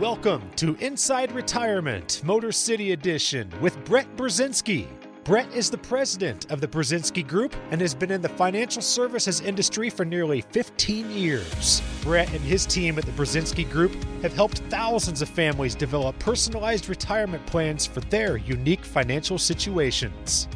[0.00, 4.86] Welcome to Inside Retirement, Motor City Edition with Brett Burzynski.
[5.24, 9.40] Brett is the president of the Burzynski Group and has been in the financial services
[9.40, 11.80] industry for nearly 15 years.
[12.02, 16.90] Brett and his team at the Burzynski Group have helped thousands of families develop personalized
[16.90, 20.46] retirement plans for their unique financial situations.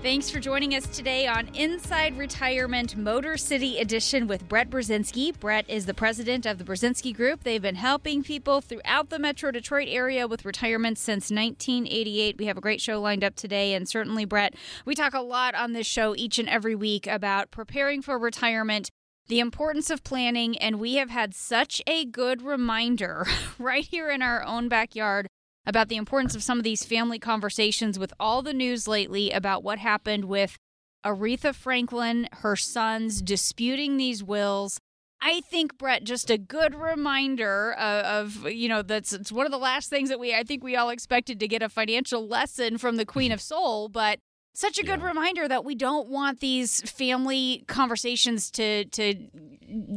[0.00, 5.36] Thanks for joining us today on Inside Retirement Motor City Edition with Brett Burzynski.
[5.40, 7.42] Brett is the president of the Burzynski Group.
[7.42, 12.38] They've been helping people throughout the Metro Detroit area with retirement since 1988.
[12.38, 14.54] We have a great show lined up today, and certainly, Brett,
[14.84, 18.90] we talk a lot on this show each and every week about preparing for retirement
[19.26, 23.26] the importance of planning, and we have had such a good reminder
[23.58, 25.26] right here in our own backyard
[25.68, 29.62] about the importance of some of these family conversations with all the news lately about
[29.62, 30.56] what happened with
[31.04, 34.80] Aretha Franklin, her sons disputing these wills.
[35.20, 39.52] I think Brett, just a good reminder of, of, you know that's it's one of
[39.52, 42.78] the last things that we I think we all expected to get a financial lesson
[42.78, 44.20] from the Queen of Soul, but
[44.54, 45.06] such a good yeah.
[45.06, 49.28] reminder that we don't want these family conversations to to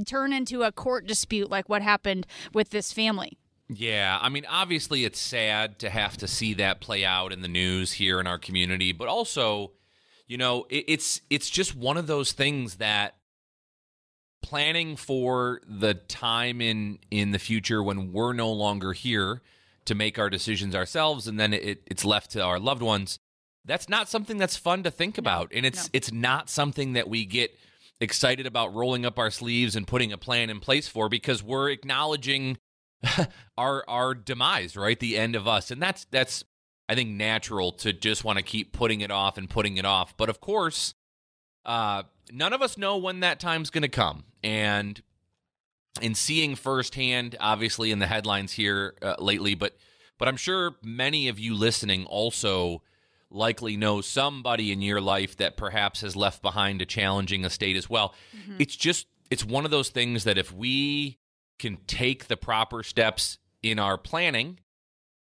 [0.06, 3.38] turn into a court dispute like what happened with this family.
[3.74, 7.48] Yeah, I mean, obviously, it's sad to have to see that play out in the
[7.48, 9.72] news here in our community, but also,
[10.28, 13.16] you know, it, it's it's just one of those things that
[14.44, 19.42] planning for the time in in the future when we're no longer here
[19.86, 23.20] to make our decisions ourselves, and then it, it's left to our loved ones.
[23.64, 25.90] That's not something that's fun to think about, and it's no.
[25.94, 27.58] it's not something that we get
[28.02, 31.70] excited about rolling up our sleeves and putting a plan in place for because we're
[31.70, 32.58] acknowledging
[33.58, 35.00] our our demise, right?
[35.00, 35.72] The end of us.
[35.72, 36.44] And that's that's
[36.88, 40.16] I think natural to just want to keep putting it off and putting it off.
[40.18, 40.94] But of course,
[41.66, 44.24] uh none of us know when that time's going to come.
[44.44, 45.02] And
[46.02, 49.76] in seeing firsthand, obviously in the headlines here uh, lately, but
[50.18, 52.84] but I'm sure many of you listening also
[53.32, 57.90] likely know somebody in your life that perhaps has left behind a challenging estate as
[57.90, 58.14] well.
[58.36, 58.58] Mm-hmm.
[58.60, 61.18] It's just it's one of those things that if we
[61.62, 64.60] can take the proper steps in our planning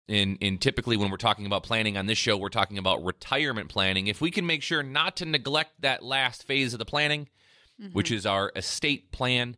[0.07, 3.69] in in typically when we're talking about planning on this show we're talking about retirement
[3.69, 7.29] planning if we can make sure not to neglect that last phase of the planning
[7.81, 7.93] mm-hmm.
[7.93, 9.57] which is our estate plan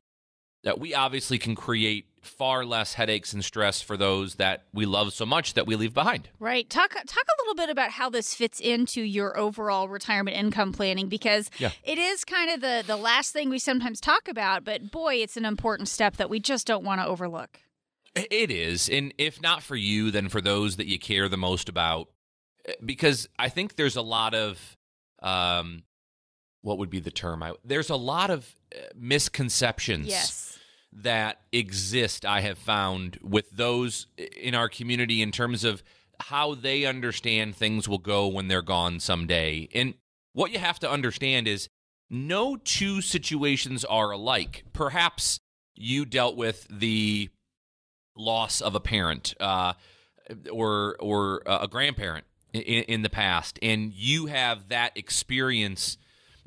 [0.65, 5.13] that we obviously can create far less headaches and stress for those that we love
[5.13, 6.29] so much that we leave behind.
[6.39, 6.69] Right.
[6.69, 11.09] Talk talk a little bit about how this fits into your overall retirement income planning
[11.09, 11.71] because yeah.
[11.83, 15.37] it is kind of the the last thing we sometimes talk about, but boy, it's
[15.37, 17.61] an important step that we just don't want to overlook.
[18.15, 18.89] It is.
[18.89, 22.09] And if not for you, then for those that you care the most about
[22.67, 24.77] eh, because I think there's a lot of
[25.23, 25.85] um
[26.63, 27.43] what would be the term?
[27.43, 30.07] I, there's a lot of uh, misconceptions.
[30.07, 30.40] Yes
[30.93, 34.07] that exist, I have found, with those
[34.37, 35.83] in our community in terms of
[36.21, 39.69] how they understand things will go when they're gone someday.
[39.75, 39.95] And
[40.33, 41.69] what you have to understand is
[42.11, 44.65] no two situations are alike.
[44.73, 45.41] Perhaps
[45.75, 47.31] you dealt with the
[48.17, 49.73] loss of a parent uh,
[50.51, 55.97] or or a grandparent in, in the past, and you have that experience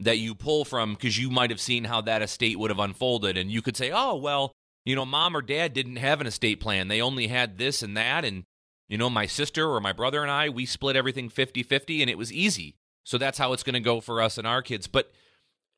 [0.04, 3.38] that you pull from because you might have seen how that estate would have unfolded.
[3.38, 4.54] And you could say, oh, well,
[4.86, 6.88] you know, mom or dad didn't have an estate plan.
[6.88, 8.26] They only had this and that.
[8.26, 8.44] And,
[8.88, 12.10] you know, my sister or my brother and I, we split everything 50 50 and
[12.10, 12.76] it was easy.
[13.04, 14.88] So that's how it's going to go for us and our kids.
[14.88, 15.12] But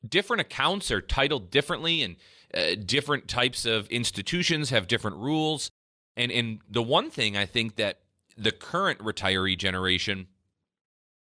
[0.06, 2.16] different accounts are titled differently and
[2.54, 5.70] uh, different types of institutions have different rules.
[6.16, 8.00] And, and the one thing I think that
[8.36, 10.28] the current retiree generation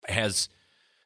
[0.08, 0.50] has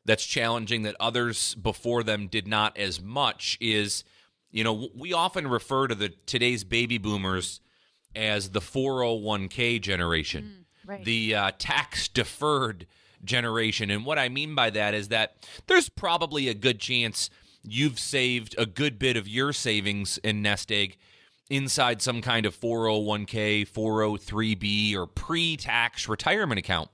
[0.05, 4.03] that's challenging that others before them did not as much is
[4.51, 7.61] you know we often refer to the today's baby boomers
[8.15, 11.03] as the 401k generation mm, right.
[11.03, 12.85] the uh, tax deferred
[13.23, 15.35] generation and what i mean by that is that
[15.67, 17.29] there's probably a good chance
[17.63, 20.97] you've saved a good bit of your savings in nest egg
[21.49, 26.89] inside some kind of 401k 403b or pre-tax retirement account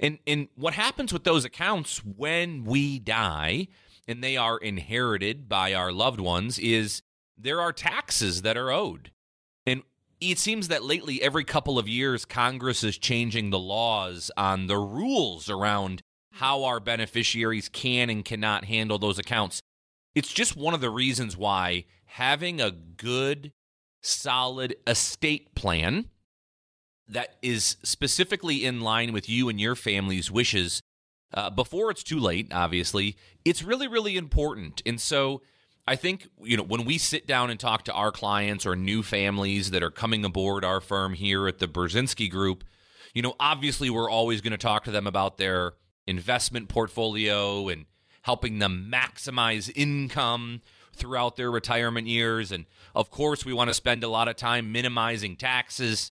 [0.00, 3.68] and and what happens with those accounts when we die
[4.08, 7.02] and they are inherited by our loved ones is
[7.38, 9.12] there are taxes that are owed.
[9.66, 9.82] And
[10.20, 14.78] it seems that lately every couple of years Congress is changing the laws on the
[14.78, 16.02] rules around
[16.32, 19.60] how our beneficiaries can and cannot handle those accounts.
[20.14, 23.52] It's just one of the reasons why having a good
[24.02, 26.08] solid estate plan
[27.10, 30.82] that is specifically in line with you and your family's wishes
[31.32, 34.82] uh, before it's too late, obviously, it's really, really important.
[34.84, 35.42] And so
[35.86, 39.02] I think, you know, when we sit down and talk to our clients or new
[39.02, 42.64] families that are coming aboard our firm here at the Burzynski Group,
[43.14, 45.74] you know, obviously we're always going to talk to them about their
[46.06, 47.86] investment portfolio and
[48.22, 50.60] helping them maximize income
[50.94, 52.52] throughout their retirement years.
[52.52, 56.10] And of course, we want to spend a lot of time minimizing taxes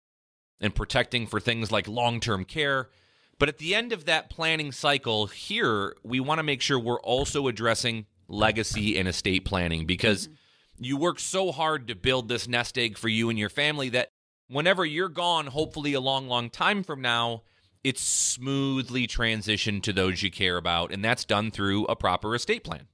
[0.62, 2.90] and protecting for things like long term care.
[3.38, 7.00] But at the end of that planning cycle, here, we want to make sure we're
[7.02, 10.84] also addressing legacy and estate planning because mm-hmm.
[10.84, 14.12] you work so hard to build this nest egg for you and your family that
[14.50, 17.44] whenever you're gone, hopefully a long, long time from now,
[17.84, 20.92] it's smoothly transitioned to those you care about.
[20.92, 22.88] And that's done through a proper estate plan.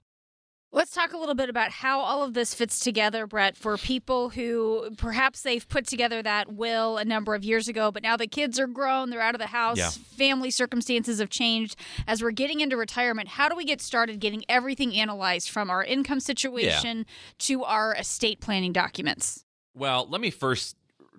[0.76, 4.28] Let's talk a little bit about how all of this fits together, Brett, for people
[4.28, 8.28] who perhaps they've put together that will a number of years ago, but now the
[8.28, 9.90] kids are grown, they're out of the house, yeah.
[9.90, 11.78] family circumstances have changed.
[12.08, 15.82] As we're getting into retirement, how do we get started getting everything analyzed from our
[15.82, 17.04] income situation yeah.
[17.40, 19.46] to our estate planning documents?
[19.74, 20.76] Well, let me first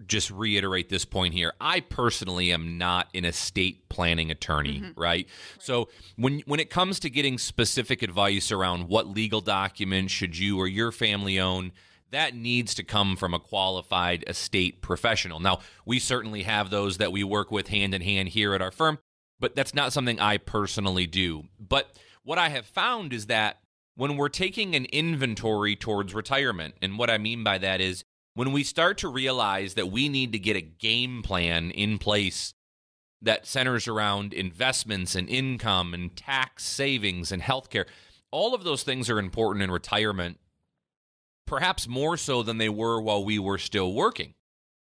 [0.07, 1.53] just reiterate this point here.
[1.61, 5.01] I personally am not an estate planning attorney, mm-hmm.
[5.01, 5.29] right?
[5.59, 10.59] So when when it comes to getting specific advice around what legal documents should you
[10.59, 11.73] or your family own,
[12.11, 15.41] that needs to come from a qualified estate professional.
[15.41, 18.71] Now, we certainly have those that we work with hand in hand here at our
[18.71, 18.99] firm,
[19.41, 21.45] but that's not something I personally do.
[21.59, 23.59] But what I have found is that
[23.97, 28.05] when we're taking an inventory towards retirement, and what I mean by that is
[28.37, 32.53] when we start to realize that we need to get a game plan in place
[33.23, 37.87] that centers around investments and income and tax savings and healthcare,
[38.31, 40.39] all of those things are important in retirement,
[41.47, 44.35] perhaps more so than they were while we were still working.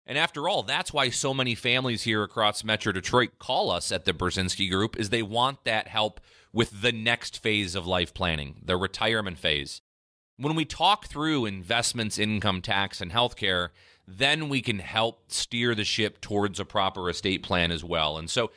[0.06, 4.06] And after all, that's why so many families here across Metro Detroit call us at
[4.06, 6.22] the Burzynski Group is they want that help
[6.54, 9.82] with the next phase of life planning, the retirement phase
[10.42, 13.70] when we talk through investments, income tax, and healthcare,
[14.08, 18.18] then we can help steer the ship towards a proper estate plan as well.
[18.18, 18.52] And so,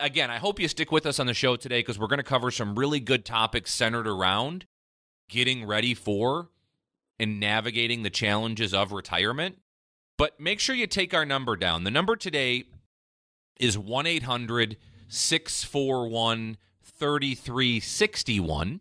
[0.00, 2.22] again, I hope you stick with us on the show today because we're going to
[2.22, 4.66] cover some really good topics centered around
[5.28, 6.50] getting ready for
[7.18, 9.58] and navigating the challenges of retirement.
[10.18, 11.84] But make sure you take our number down.
[11.84, 12.64] The number today
[13.58, 14.76] is 1 800
[15.08, 18.80] 641 3361.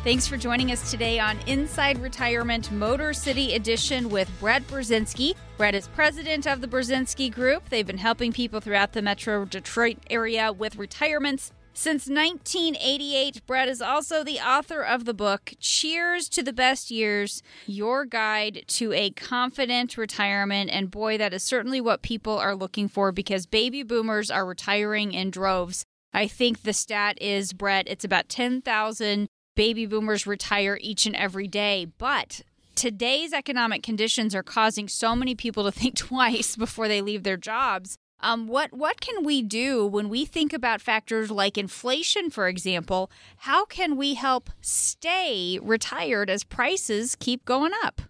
[0.03, 5.33] Thanks for joining us today on Inside Retirement Motor City Edition with Brett Burzynski.
[5.55, 7.69] Brett is president of the Burzynski Group.
[7.69, 13.81] They've been helping people throughout the Metro Detroit area with retirements since 1988, Brett is
[13.81, 19.09] also the author of the book Cheers to the Best Years Your Guide to a
[19.09, 20.69] Confident Retirement.
[20.69, 25.13] And boy, that is certainly what people are looking for because baby boomers are retiring
[25.13, 25.83] in droves.
[26.13, 31.47] I think the stat is, Brett, it's about 10,000 baby boomers retire each and every
[31.47, 31.85] day.
[31.97, 32.41] But
[32.75, 37.37] today's economic conditions are causing so many people to think twice before they leave their
[37.37, 37.97] jobs.
[38.19, 43.11] Um, what what can we do when we think about factors like inflation, for example?
[43.37, 48.01] How can we help stay retired as prices keep going up?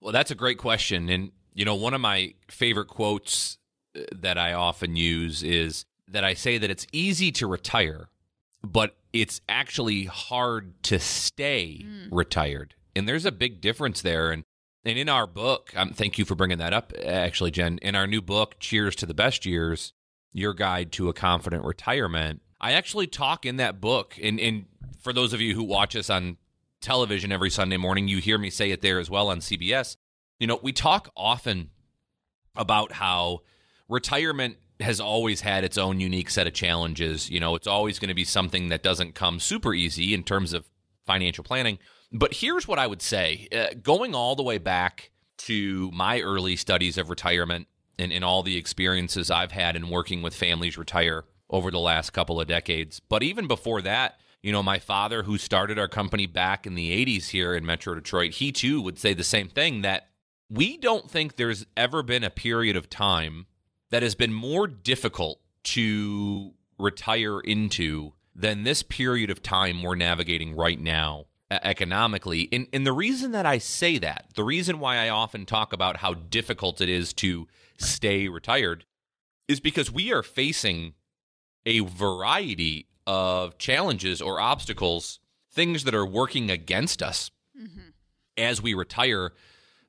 [0.00, 3.58] Well, that's a great question, and you know, one of my favorite quotes
[3.96, 8.08] uh, that I often use is that I say that it's easy to retire,
[8.64, 12.08] but it's actually hard to stay mm.
[12.10, 12.74] retired.
[12.96, 14.30] And there's a big difference there.
[14.30, 14.44] And
[14.84, 17.78] and in our book, um, thank you for bringing that up, actually, Jen.
[17.78, 19.94] In our new book, Cheers to the Best Years
[20.32, 24.18] Your Guide to a Confident Retirement, I actually talk in that book.
[24.22, 24.66] And, and
[25.00, 26.36] for those of you who watch us on
[26.82, 29.96] television every Sunday morning, you hear me say it there as well on CBS.
[30.38, 31.70] You know, we talk often
[32.54, 33.40] about how
[33.88, 37.30] retirement has always had its own unique set of challenges.
[37.30, 40.52] You know, it's always going to be something that doesn't come super easy in terms
[40.52, 40.68] of
[41.06, 41.78] financial planning.
[42.12, 46.56] But here's what I would say uh, going all the way back to my early
[46.56, 51.24] studies of retirement and, and all the experiences I've had in working with families retire
[51.50, 53.00] over the last couple of decades.
[53.00, 57.04] But even before that, you know, my father, who started our company back in the
[57.04, 60.08] 80s here in Metro Detroit, he too would say the same thing that
[60.50, 63.46] we don't think there's ever been a period of time
[63.90, 70.56] that has been more difficult to retire into than this period of time we're navigating
[70.56, 72.48] right now economically.
[72.52, 75.98] And, and the reason that I say that, the reason why I often talk about
[75.98, 77.46] how difficult it is to
[77.78, 78.84] stay retired,
[79.46, 80.94] is because we are facing
[81.66, 87.90] a variety of challenges or obstacles, things that are working against us mm-hmm.
[88.36, 89.32] as we retire.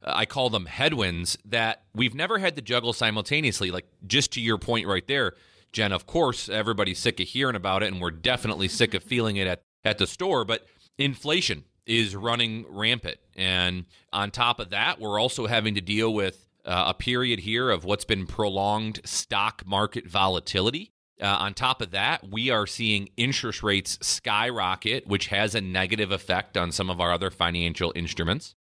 [0.06, 3.72] I call them headwinds that we've never had to juggle simultaneously.
[3.72, 5.34] Like, just to your point right there,
[5.74, 9.36] Jen, of course, everybody's sick of hearing about it, and we're definitely sick of feeling
[9.38, 10.66] it at, at the store, but
[10.98, 13.18] inflation is running rampant.
[13.36, 17.70] And on top of that, we're also having to deal with uh, a period here
[17.70, 20.92] of what's been prolonged stock market volatility.
[21.22, 26.12] Uh, on top of that, we are seeing interest rates skyrocket, which has a negative
[26.12, 28.56] effect on some of our other financial instruments.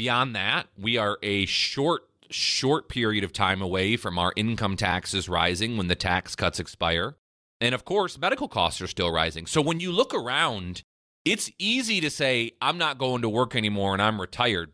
[0.00, 5.28] Beyond that, we are a short, short period of time away from our income taxes
[5.28, 7.16] rising when the tax cuts expire.
[7.60, 9.44] And of course, medical costs are still rising.
[9.44, 10.84] So when you look around,
[11.26, 14.72] it's easy to say, I'm not going to work anymore and I'm retired.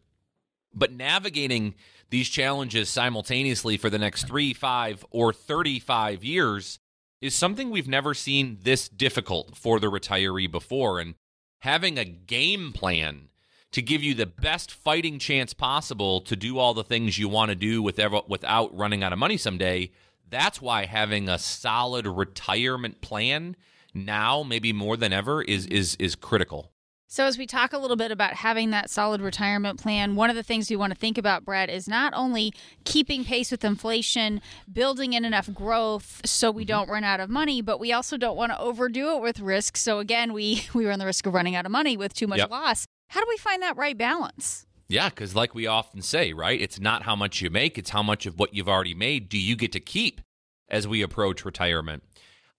[0.73, 1.75] But navigating
[2.11, 6.78] these challenges simultaneously for the next three, five, or 35 years
[7.21, 11.00] is something we've never seen this difficult for the retiree before.
[11.00, 11.16] And
[11.62, 13.30] having a game plan
[13.76, 17.50] to give you the best fighting chance possible to do all the things you want
[17.50, 19.90] to do without running out of money someday,
[20.30, 23.54] that's why having a solid retirement plan
[23.92, 26.73] now, maybe more than ever, is is is critical.
[27.06, 30.37] So, as we talk a little bit about having that solid retirement plan, one of
[30.37, 32.54] the things we want to think about, Brett, is not only
[32.85, 34.40] keeping pace with inflation,
[34.73, 36.68] building in enough growth so we mm-hmm.
[36.68, 39.76] don't run out of money, but we also don't want to overdo it with risk.
[39.76, 42.38] So, again, we, we run the risk of running out of money with too much
[42.38, 42.50] yep.
[42.50, 42.87] loss.
[43.08, 44.66] How do we find that right balance?
[44.88, 46.60] Yeah, because like we often say, right?
[46.60, 49.38] It's not how much you make, it's how much of what you've already made do
[49.38, 50.20] you get to keep
[50.68, 52.02] as we approach retirement.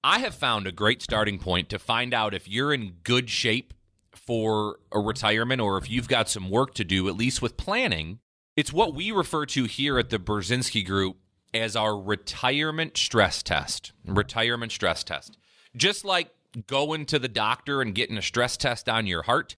[0.04, 3.74] I have found a great starting point to find out if you're in good shape
[4.14, 8.20] for a retirement or if you've got some work to do, at least with planning,
[8.56, 11.18] it's what we refer to here at the Burzynski Group
[11.54, 13.94] as our retirement stress test.
[14.06, 15.38] Retirement stress test.
[15.76, 16.30] Just like
[16.66, 19.56] going to the doctor and getting a stress test on your heart,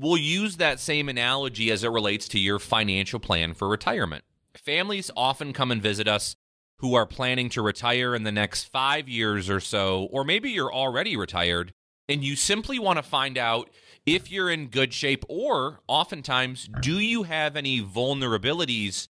[0.00, 4.24] we'll use that same analogy as it relates to your financial plan for retirement.
[4.56, 6.36] Families often come and visit us
[6.78, 10.72] who are planning to retire in the next five years or so, or maybe you're
[10.72, 11.72] already retired,
[12.08, 13.68] and you simply want to find out
[14.06, 19.08] if you're in good shape, or oftentimes, do you have any vulnerabilities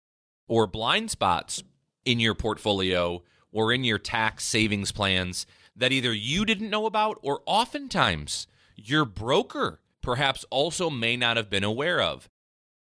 [0.46, 1.62] or blind spots
[2.04, 7.18] in your portfolio or in your tax savings plans that either you didn't know about
[7.22, 12.28] or oftentimes your broker perhaps also may not have been aware of?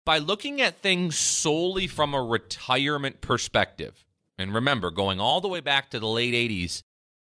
[0.06, 4.06] By looking at things solely from a retirement perspective,
[4.38, 6.82] and remember, going all the way back to the late 80s,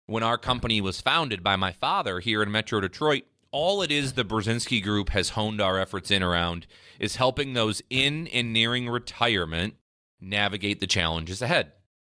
[0.07, 4.13] when our company was founded by my father here in Metro Detroit, all it is
[4.13, 6.67] the Burzynski Group has honed our efforts in around
[7.01, 9.75] is helping those in and nearing retirement
[10.21, 11.73] navigate the challenges ahead.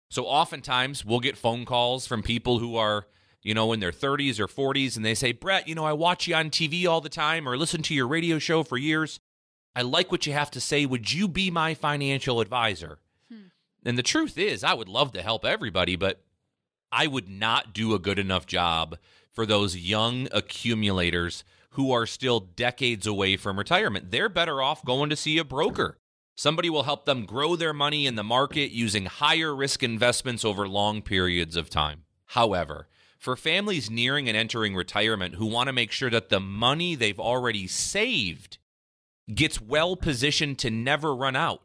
[0.09, 3.07] So oftentimes we'll get phone calls from people who are,
[3.47, 6.27] you know, in their 30s or 40s and they say, "Brett, you know, I watch
[6.27, 9.21] you on TV all the time or listen to your radio show for years.
[9.73, 10.85] I like what you have to say.
[10.85, 12.99] Would you be my financial advisor?"
[13.31, 13.47] Hmm.
[13.85, 16.25] And the truth is, I would love to help everybody, but
[16.91, 18.97] I would not do a good enough job
[19.31, 24.11] for those young accumulators who are still decades away from retirement.
[24.11, 25.97] They're better off going to see a broker.
[26.35, 30.67] Somebody will help them grow their money in the market using higher risk investments over
[30.67, 32.03] long periods of time.
[32.25, 36.95] However, for families nearing and entering retirement who want to make sure that the money
[36.95, 38.57] they've already saved
[39.33, 41.63] gets well positioned to never run out,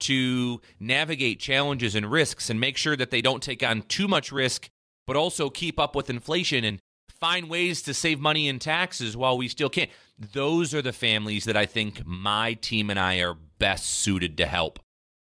[0.00, 4.32] to navigate challenges and risks and make sure that they don't take on too much
[4.32, 4.70] risk,
[5.06, 9.36] but also keep up with inflation and find ways to save money in taxes while
[9.38, 9.88] we still can.
[10.18, 14.46] Those are the families that I think my team and I are best suited to
[14.46, 14.78] help.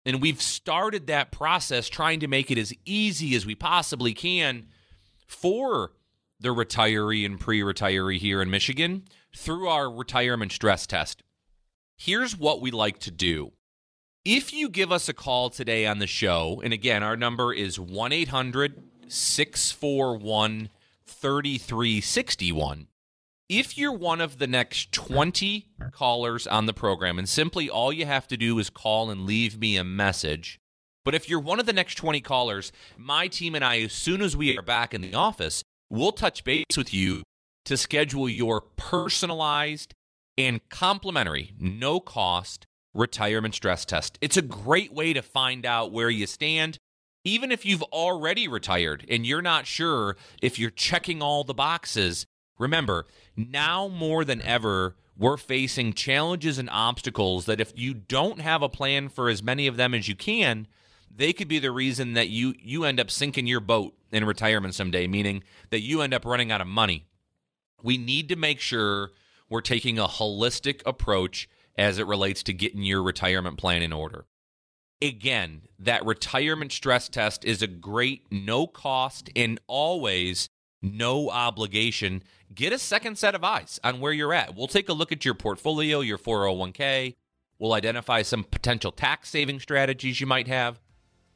[0.04, 4.66] And we've started that process trying to make it as easy as we possibly can
[5.32, 5.92] for
[6.38, 11.22] the retiree and pre retiree here in Michigan through our retirement stress test.
[11.96, 13.52] Here's what we like to do.
[14.24, 17.78] If you give us a call today on the show, and again, our number is
[17.80, 20.68] 1 800 641
[21.04, 22.86] 3361.
[23.48, 28.06] If you're one of the next 20 callers on the program, and simply all you
[28.06, 30.60] have to do is call and leave me a message.
[31.04, 34.22] But if you're one of the next 20 callers, my team and I, as soon
[34.22, 37.22] as we are back in the office, we'll touch base with you
[37.64, 39.94] to schedule your personalized
[40.38, 44.18] and complimentary, no cost retirement stress test.
[44.20, 46.78] It's a great way to find out where you stand
[47.24, 52.26] Even if you've already retired and you're not sure if you're checking all the boxes,
[52.58, 53.06] remember,
[53.36, 58.68] now more than ever, we're facing challenges and obstacles that if you don't have a
[58.68, 60.66] plan for as many of them as you can,
[61.14, 64.74] they could be the reason that you you end up sinking your boat in retirement
[64.74, 67.06] someday, meaning that you end up running out of money.
[67.82, 69.10] We need to make sure
[69.48, 74.26] we're taking a holistic approach as it relates to getting your retirement plan in order.
[75.00, 80.48] Again, that retirement stress test is a great no cost and always
[80.80, 82.22] no obligation.
[82.54, 84.54] Get a second set of eyes on where you're at.
[84.54, 87.16] We'll take a look at your portfolio, your 401k.
[87.58, 90.80] We'll identify some potential tax saving strategies you might have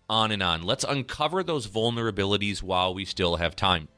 [0.08, 0.62] on and on.
[0.62, 3.88] Let's uncover those vulnerabilities while we still have time.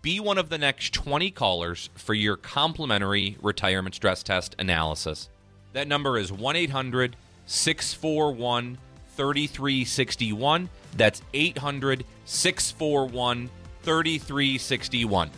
[0.00, 5.28] Be one of the next 20 callers for your complimentary retirement stress test analysis.
[5.74, 7.16] That number is 1 800
[7.46, 8.78] 641
[9.16, 10.68] 3361.
[10.96, 13.50] That's 800 641
[13.82, 15.30] 3361.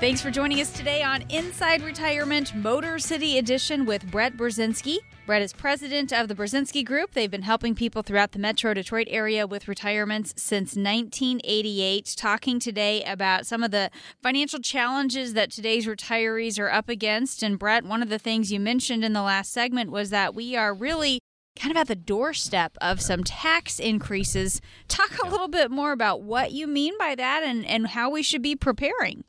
[0.00, 4.96] Thanks for joining us today on Inside Retirement Motor City Edition with Brett Burzynski.
[5.26, 7.12] Brett is president of the Burzynski Group.
[7.12, 12.14] They've been helping people throughout the metro Detroit area with retirements since 1988.
[12.16, 13.90] Talking today about some of the
[14.22, 17.42] financial challenges that today's retirees are up against.
[17.42, 20.56] And Brett, one of the things you mentioned in the last segment was that we
[20.56, 21.20] are really
[21.56, 24.62] kind of at the doorstep of some tax increases.
[24.88, 28.22] Talk a little bit more about what you mean by that and, and how we
[28.22, 29.24] should be preparing.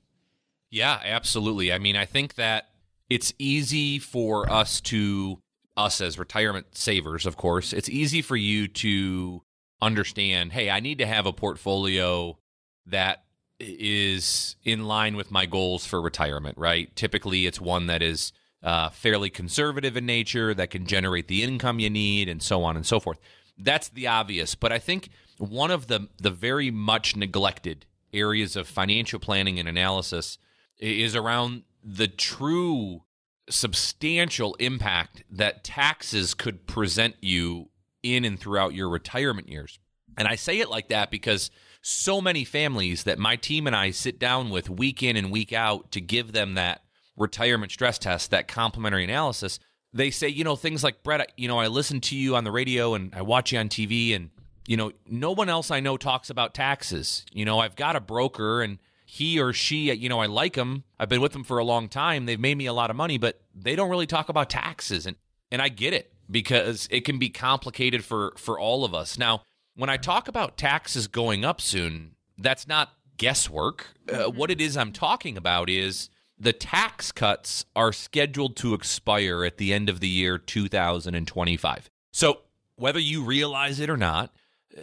[0.72, 1.72] Yeah, absolutely.
[1.72, 2.70] I mean, I think that
[3.10, 5.40] it's easy for us to,
[5.76, 9.44] us as retirement savers, of course, it's easy for you to
[9.82, 12.38] understand hey, I need to have a portfolio
[12.86, 13.24] that
[13.60, 16.96] is in line with my goals for retirement, right?
[16.96, 18.32] Typically, it's one that is
[18.64, 22.76] uh, fairly conservative in nature, that can generate the income you need, and so on
[22.76, 23.20] and so forth.
[23.58, 24.56] That's the obvious.
[24.56, 29.68] But I think one of the, the very much neglected areas of financial planning and
[29.68, 30.38] analysis
[30.82, 33.04] is around the true
[33.50, 37.70] substantial impact that taxes could present you
[38.04, 39.80] in and throughout your retirement years.
[40.18, 43.92] And I say it like that because so many families that my team and I
[43.92, 46.82] sit down with week in and week out to give them that
[47.18, 49.60] retirement stress test, that complimentary analysis,
[49.94, 52.52] they say, you know, things like, Brett, you know, I listen to you on the
[52.52, 54.30] radio and I watch you on TV and,
[54.68, 57.26] you know, no one else I know talks about taxes.
[57.32, 58.80] You know, I've got a broker and
[59.14, 60.86] he or she, you know, I like them.
[60.98, 62.26] I've been with them for a long time.
[62.26, 65.06] They've made me a lot of money, but they don't really talk about taxes.
[65.06, 65.18] And
[65.52, 69.18] and I get it because it can be complicated for for all of us.
[69.18, 69.42] Now,
[69.76, 73.88] when I talk about taxes going up soon, that's not guesswork.
[74.10, 79.44] Uh, what it is I'm talking about is the tax cuts are scheduled to expire
[79.44, 81.90] at the end of the year 2025.
[82.14, 82.44] So,
[82.78, 84.34] whether you realize it or not,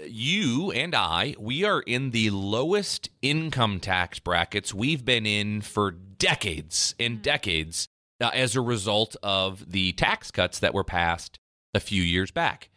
[0.06, 5.90] you and I, we are in the lowest income tax brackets we've been in for
[5.90, 7.22] decades and mm-hmm.
[7.22, 7.88] decades
[8.20, 11.38] uh, as a result of the tax cuts that were passed
[11.74, 12.70] a few years back.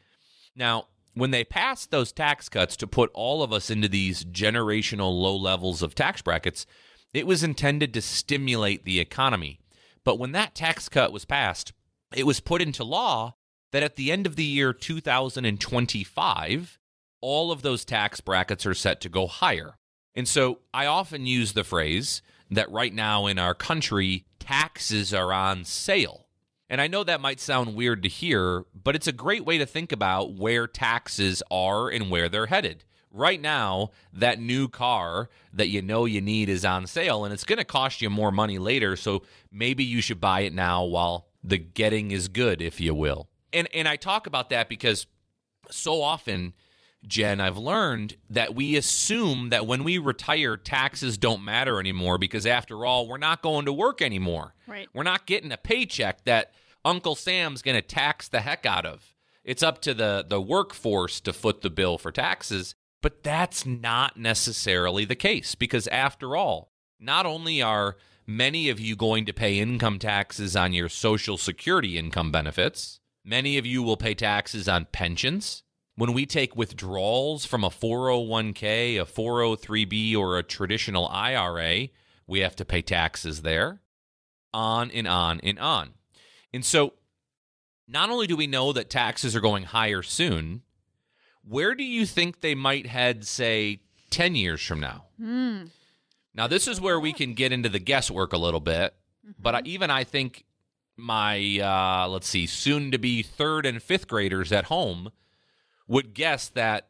[0.56, 5.12] Now, when they passed those tax cuts to put all of us into these generational
[5.12, 6.66] low levels of tax brackets,
[7.14, 9.60] it was intended to stimulate the economy.
[10.04, 11.74] But when that tax cut was passed,
[12.16, 13.36] it was put into law
[13.72, 16.80] that at the end of the year 2025,
[17.22, 19.78] all of those tax brackets are set to go higher.
[20.16, 25.32] And so I often use the phrase that right now in our country, taxes are
[25.32, 26.28] on sale.
[26.70, 29.66] And I know that might sound weird to hear, but it's a great way to
[29.66, 32.84] think about where taxes are and where they're headed.
[33.14, 37.44] Right now, that new car that you know you need is on sale and it's
[37.44, 38.96] going to cost you more money later.
[38.96, 43.28] So maybe you should buy it now while the getting is good, if you will.
[43.52, 45.08] And, and I talk about that because
[45.70, 46.54] so often
[47.08, 52.46] Jen, I've learned that we assume that when we retire, taxes don't matter anymore because,
[52.46, 54.54] after all, we're not going to work anymore.
[54.68, 54.88] Right.
[54.94, 56.54] We're not getting a paycheck that
[56.86, 59.14] Uncle Sam's going to tax the heck out of.
[59.44, 62.76] It's up to the, the workforce to foot the bill for taxes.
[63.02, 68.96] But that's not necessarily the case because, after all, not only are many of you
[68.96, 73.98] going to pay income taxes on your Social Security income benefits, many of you will
[73.98, 75.64] pay taxes on pensions
[75.96, 81.90] when we take withdrawals from a 401k, a 403b, or a traditional IRA,
[82.28, 83.82] we have to pay taxes there,
[84.54, 85.94] on and on and on.
[86.54, 86.94] And so,
[87.88, 90.62] not only do we know that taxes are going higher soon,
[91.44, 95.06] where do you think they might head, say, 10 years from now?
[95.22, 95.70] Mm.
[96.34, 99.42] Now, this is where we can get into the guesswork a little bit, mm-hmm.
[99.42, 100.46] but even I think
[100.96, 105.12] my uh, let's see, soon to be third and fifth graders at home
[105.92, 106.88] would guess that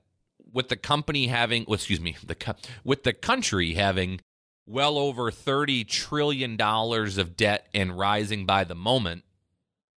[0.53, 4.21] with the company having, excuse me, the with the country having
[4.67, 9.23] well over thirty trillion dollars of debt and rising by the moment,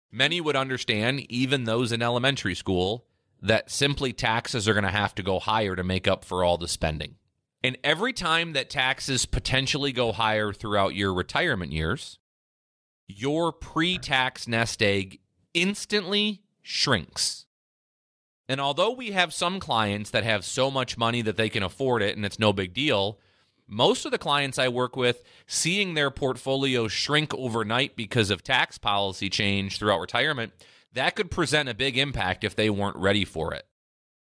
[0.10, 3.06] many would understand, even those in elementary school,
[3.42, 6.58] that simply taxes are going to have to go higher to make up for all
[6.58, 7.16] the spending.
[7.62, 12.20] And every time that taxes potentially go higher throughout your retirement years,
[13.08, 15.20] your pre tax nest egg
[15.54, 17.46] instantly shrinks.
[18.47, 22.01] And although we have some clients that have so much money that they can afford
[22.01, 23.19] it and it's no big deal,
[23.67, 28.77] most of the clients I work with seeing their portfolio shrink overnight because of tax
[28.77, 30.51] policy change throughout retirement,
[30.91, 33.65] that could present a big impact if they weren't ready for it.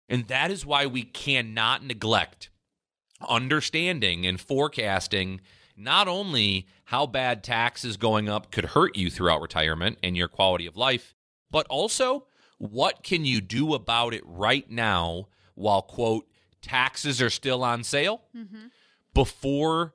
[0.08, 2.49] And that is why we cannot neglect
[3.28, 5.41] understanding and forecasting
[5.76, 10.67] not only how bad taxes going up could hurt you throughout retirement and your quality
[10.67, 11.15] of life,
[11.49, 12.28] but also
[12.71, 16.26] what can you do about it right now while, quote,
[16.62, 18.67] taxes are still on sale mm-hmm.
[19.13, 19.93] before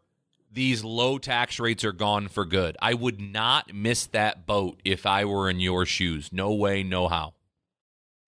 [0.53, 2.77] these low tax rates are gone for good.
[2.81, 6.31] I would not miss that boat if I were in your shoes.
[6.33, 7.35] No way, no how.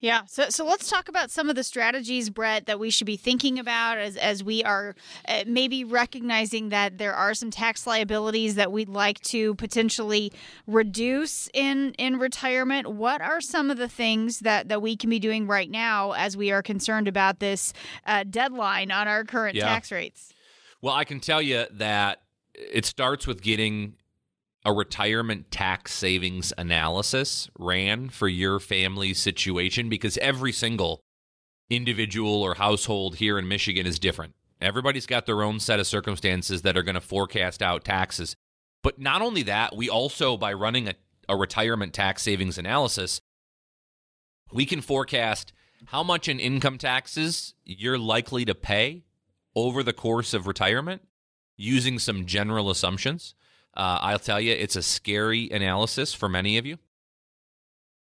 [0.01, 0.23] Yeah.
[0.27, 3.59] So, so let's talk about some of the strategies, Brett, that we should be thinking
[3.59, 4.95] about as, as we are
[5.29, 10.33] uh, maybe recognizing that there are some tax liabilities that we'd like to potentially
[10.67, 12.87] reduce in, in retirement.
[12.87, 16.35] What are some of the things that, that we can be doing right now as
[16.35, 17.75] we are concerned about this
[18.07, 19.67] uh, deadline on our current yeah.
[19.67, 20.33] tax rates?
[20.81, 22.23] Well, I can tell you that
[22.55, 23.97] it starts with getting
[24.64, 31.01] a retirement tax savings analysis ran for your family situation because every single
[31.70, 34.35] individual or household here in Michigan is different.
[34.61, 38.37] Everybody's got their own set of circumstances that are going to forecast out taxes.
[38.83, 40.94] But not only that, we also, by running a,
[41.29, 43.20] a retirement tax savings analysis,
[44.53, 45.53] we can forecast
[45.87, 49.05] how much in income taxes you're likely to pay
[49.57, 51.03] over the course of retirement
[51.57, 53.35] using some general assumptions.
[53.76, 56.78] Uh, I'll tell you, it's a scary analysis for many of you.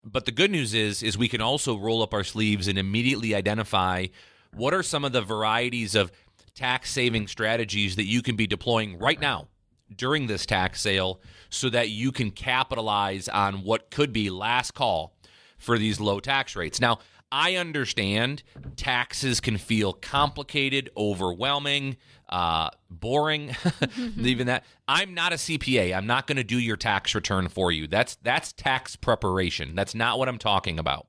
[0.04, 3.34] But the good news is, is we can also roll up our sleeves and immediately
[3.34, 4.06] identify
[4.52, 6.12] what are some of the varieties of
[6.54, 9.48] tax saving strategies that you can be deploying right now
[9.94, 15.16] during this tax sale so that you can capitalize on what could be last call
[15.58, 16.80] for these low tax rates.
[16.80, 16.98] Now,
[17.32, 18.42] I understand
[18.76, 21.96] taxes can feel complicated, overwhelming
[22.34, 23.54] uh, boring,
[24.18, 24.64] even that.
[24.88, 25.96] I'm not a CPA.
[25.96, 27.86] I'm not going to do your tax return for you.
[27.86, 29.76] That's that's tax preparation.
[29.76, 31.06] That's not what I'm talking about.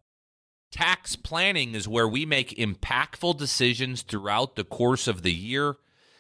[0.72, 5.78] Tax planning is where we make impactful decisions throughout the course of the year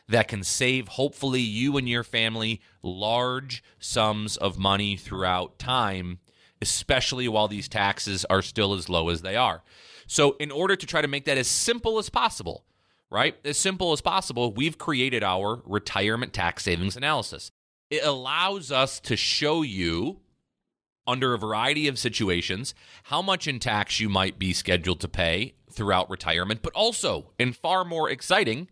[0.09, 6.17] that can save hopefully you and your family large sums of money throughout time,
[6.63, 9.61] especially while these taxes are still as low as they are.
[10.07, 12.65] So, in order to try to make that as simple as possible,
[13.11, 13.35] right?
[13.45, 17.51] As simple as possible, we've created our retirement tax savings analysis.
[17.89, 20.21] It allows us to show you
[21.07, 25.53] under a variety of situations how much in tax you might be scheduled to pay
[25.71, 28.67] throughout retirement, but also, and far more exciting,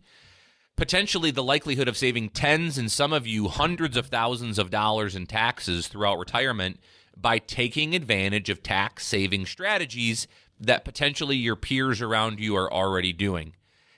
[0.76, 5.14] potentially the likelihood of saving tens and some of you hundreds of thousands of dollars
[5.14, 6.80] in taxes throughout retirement
[7.16, 10.26] by taking advantage of tax saving strategies
[10.58, 13.54] that potentially your peers around you are already doing.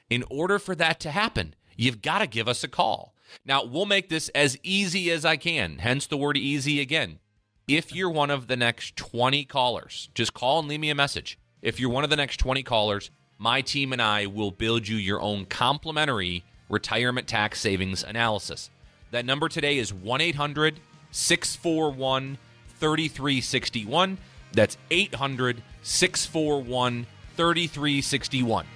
[0.09, 3.15] In order for that to happen, you've got to give us a call.
[3.45, 7.19] Now, we'll make this as easy as I can, hence the word easy again.
[7.67, 11.39] If you're one of the next 20 callers, just call and leave me a message.
[11.61, 14.97] If you're one of the next 20 callers, my team and I will build you
[14.97, 18.71] your own complimentary retirement tax savings analysis.
[19.11, 20.79] That number today is 1 800
[21.11, 22.39] 641
[22.79, 24.19] 3361.
[24.53, 28.67] That's 800 641 3361.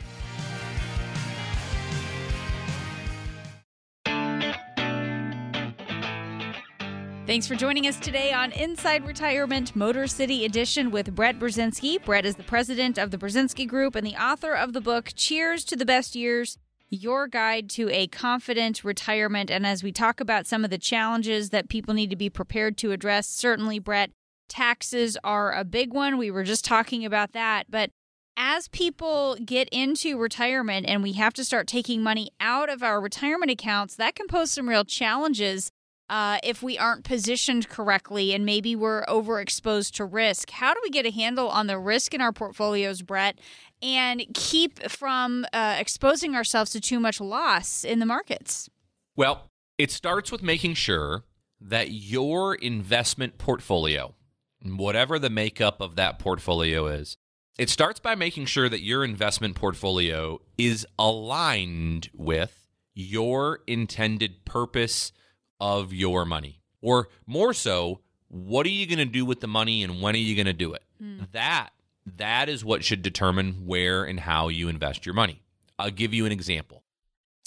[7.30, 12.04] Thanks for joining us today on Inside Retirement Motor City Edition with Brett Burzynski.
[12.04, 15.64] Brett is the president of the Burzynski Group and the author of the book Cheers
[15.66, 19.48] to the Best Years Your Guide to a Confident Retirement.
[19.48, 22.76] And as we talk about some of the challenges that people need to be prepared
[22.78, 24.10] to address, certainly, Brett,
[24.48, 26.18] taxes are a big one.
[26.18, 27.70] We were just talking about that.
[27.70, 27.90] But
[28.36, 33.00] as people get into retirement and we have to start taking money out of our
[33.00, 35.70] retirement accounts, that can pose some real challenges
[36.10, 40.50] uh, if we aren't positioned correctly and maybe we're overexposed to risk.
[40.50, 43.38] How do we get a handle on the risk in our portfolios, Brett,
[43.80, 48.68] and keep from uh, exposing ourselves to too much loss in the markets?
[49.16, 49.46] Well,
[49.78, 51.24] it starts with making sure
[51.60, 54.14] that your investment portfolio
[54.62, 57.16] whatever the makeup of that portfolio is.
[57.58, 65.12] It starts by making sure that your investment portfolio is aligned with your intended purpose
[65.60, 66.60] of your money.
[66.80, 70.18] Or more so, what are you going to do with the money and when are
[70.18, 70.82] you going to do it?
[71.00, 71.20] Hmm.
[71.32, 71.70] That
[72.16, 75.42] that is what should determine where and how you invest your money.
[75.78, 76.82] I'll give you an example.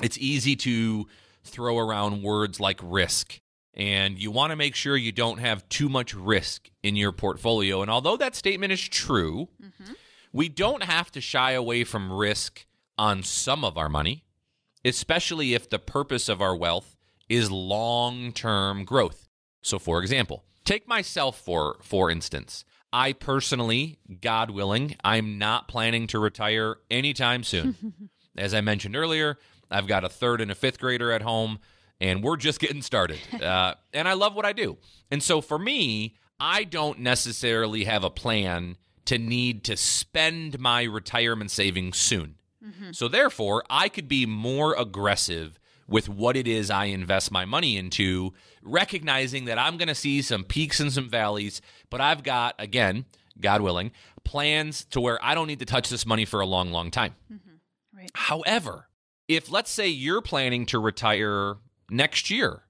[0.01, 1.07] It's easy to
[1.43, 3.41] throw around words like risk
[3.73, 7.81] and you want to make sure you don't have too much risk in your portfolio.
[7.81, 9.93] And although that statement is true, mm-hmm.
[10.31, 12.65] we don't have to shy away from risk
[12.97, 14.23] on some of our money,
[14.85, 16.92] especially if the purpose of our wealth
[17.29, 19.27] is long-term growth.
[19.61, 22.65] So for example, take myself for for instance.
[22.91, 27.75] I personally, God willing, I'm not planning to retire anytime soon.
[28.37, 29.37] As I mentioned earlier,
[29.71, 31.57] I've got a third and a fifth grader at home,
[31.99, 33.19] and we're just getting started.
[33.41, 34.77] Uh, and I love what I do.
[35.09, 40.83] And so for me, I don't necessarily have a plan to need to spend my
[40.83, 42.35] retirement savings soon.
[42.91, 47.77] So therefore, I could be more aggressive with what it is I invest my money
[47.77, 52.55] into, recognizing that I'm going to see some peaks and some valleys, but I've got,
[52.59, 53.05] again,
[53.39, 53.91] God willing,
[54.23, 57.15] plans to where I don't need to touch this money for a long, long time.
[57.31, 57.97] Mm-hmm.
[57.97, 58.11] Right.
[58.13, 58.87] However,
[59.27, 61.55] if let's say you're planning to retire
[61.89, 62.63] next year,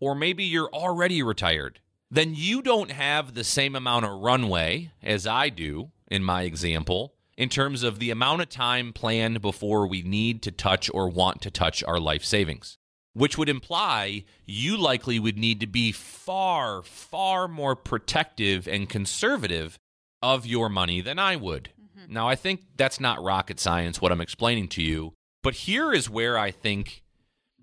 [0.00, 5.26] or maybe you're already retired, then you don't have the same amount of runway as
[5.26, 10.02] I do in my example in terms of the amount of time planned before we
[10.02, 12.76] need to touch or want to touch our life savings,
[13.14, 19.78] which would imply you likely would need to be far, far more protective and conservative
[20.20, 21.70] of your money than I would.
[21.80, 22.12] Mm-hmm.
[22.12, 26.10] Now, I think that's not rocket science, what I'm explaining to you, but here is
[26.10, 27.04] where I think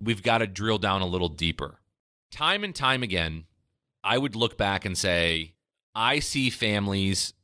[0.00, 1.80] we've got to drill down a little deeper.
[2.30, 3.44] Time and time again,
[4.02, 5.52] I would look back and say,
[5.94, 7.34] I see families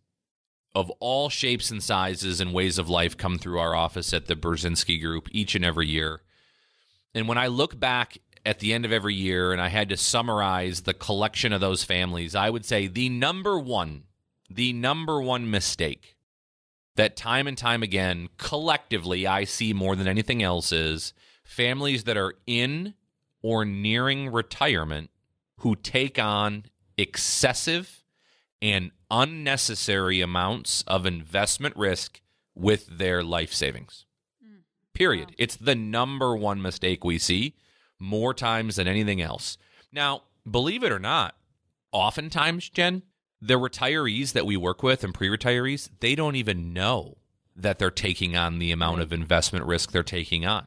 [0.75, 4.37] of all shapes and sizes and ways of life come through our office at the
[4.37, 6.23] Burzynski Group each and every year.
[7.15, 9.97] And when I look back at the end of every year and I had to
[9.97, 14.05] summarize the collection of those families, I would say the number one,
[14.49, 16.17] the number one mistake
[16.97, 22.17] that time and time again, collectively, I see more than anything else is families that
[22.17, 22.95] are in
[23.43, 25.11] or nearing retirement
[25.59, 26.65] who take on
[26.97, 28.05] excessive
[28.61, 32.21] and unnecessary amounts of investment risk
[32.55, 34.07] with their life savings.
[34.45, 34.63] Mm.
[34.95, 35.35] Period.
[35.39, 37.55] It's the number one mistake we see
[38.01, 39.59] more times than anything else.
[39.93, 41.37] Now, believe it or not,
[41.93, 43.03] oftentimes, Jen,
[43.41, 47.19] the retirees that we work with and pre retirees, they don't even know
[47.55, 50.67] that they're taking on the amount of investment risk they're taking on.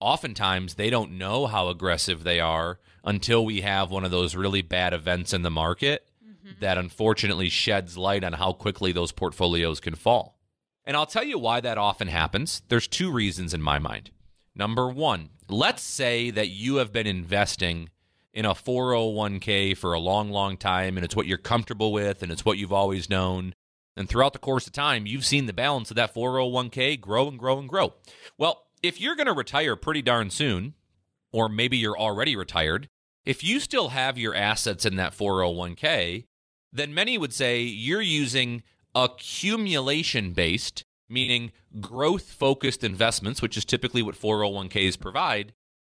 [0.00, 4.62] Oftentimes, they don't know how aggressive they are until we have one of those really
[4.62, 6.08] bad events in the market
[6.54, 6.64] Mm-hmm.
[6.64, 10.38] that unfortunately sheds light on how quickly those portfolios can fall.
[10.84, 12.62] And I'll tell you why that often happens.
[12.68, 14.10] There's two reasons in my mind.
[14.54, 17.90] Number one, let's say that you have been investing
[18.34, 22.32] in a 401k for a long, long time, and it's what you're comfortable with, and
[22.32, 23.54] it's what you've always known.
[23.96, 27.38] And throughout the course of time, you've seen the balance of that 401k grow and
[27.38, 27.94] grow and grow.
[28.38, 30.74] Well, if you're going to retire pretty darn soon,
[31.30, 32.88] or maybe you're already retired,
[33.24, 36.24] if you still have your assets in that 401k,
[36.72, 38.62] then many would say you're using
[38.94, 45.52] accumulation based, meaning growth focused investments, which is typically what 401ks provide,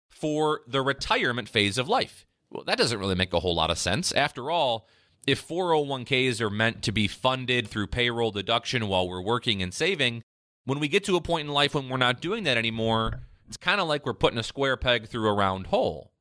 [0.10, 2.26] for the retirement phase of life.
[2.50, 4.12] Well, that doesn't really make a whole lot of sense.
[4.12, 4.88] After all,
[5.28, 10.24] if 401ks are meant to be funded through payroll deduction while we're working and saving,
[10.66, 13.58] when we get to a point in life when we're not doing that anymore, it's
[13.58, 16.12] kind of like we're putting a square peg through a round hole.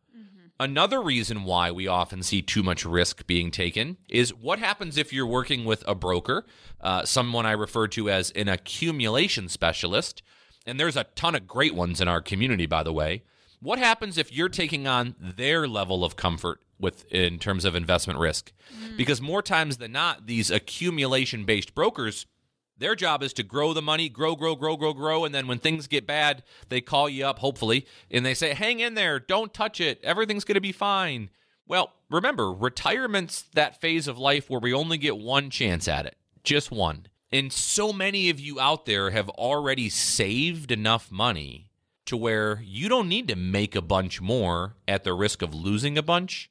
[0.61, 5.13] Another reason why we often see too much risk being taken is what happens if
[5.13, 6.47] you're working with a broker,
[6.81, 10.23] uh, someone I refer to as an accumulation specialist,
[10.65, 13.25] and there's a ton of great ones in our community, by the way.
[13.61, 18.21] What happens if you're taking on their level of comfort with in terms of investment
[18.21, 18.53] risk?
[18.97, 22.27] Because more times than not, these accumulation based brokers
[22.77, 25.25] their job is to grow the money, grow, grow, grow, grow, grow.
[25.25, 28.81] And then when things get bad, they call you up, hopefully, and they say, hang
[28.81, 31.31] in there, don't touch it, everything's going to be fine.
[31.67, 36.17] Well, remember, retirement's that phase of life where we only get one chance at it,
[36.43, 37.07] just one.
[37.33, 41.71] And so many of you out there have already saved enough money
[42.07, 45.97] to where you don't need to make a bunch more at the risk of losing
[45.97, 46.51] a bunch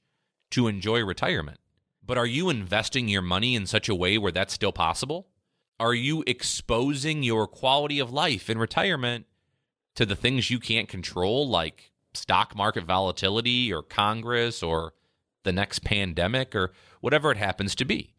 [0.51, 1.59] to enjoy retirement.
[2.05, 5.27] But are you investing your money in such a way where that's still possible?
[5.84, 9.26] Are you exposing your quality of life in retirement
[9.96, 14.93] to the things you can't control, like stock market volatility or Congress or
[15.43, 18.13] the next pandemic or whatever it happens to be?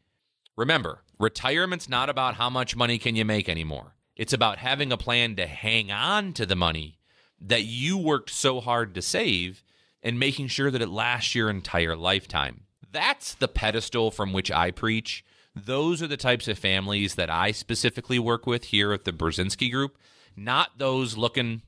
[0.58, 3.94] Remember, retirement's not about how much money can you make anymore.
[4.14, 6.98] It's about having a plan to hang on to the money
[7.40, 9.64] that you worked so hard to save
[10.02, 12.64] and making sure that it lasts your entire lifetime.
[12.92, 15.24] That's the pedestal from which I preach.
[15.54, 19.70] Those are the types of families that I specifically work with here at the Burzynski
[19.70, 19.98] Group,
[20.36, 21.62] not those looking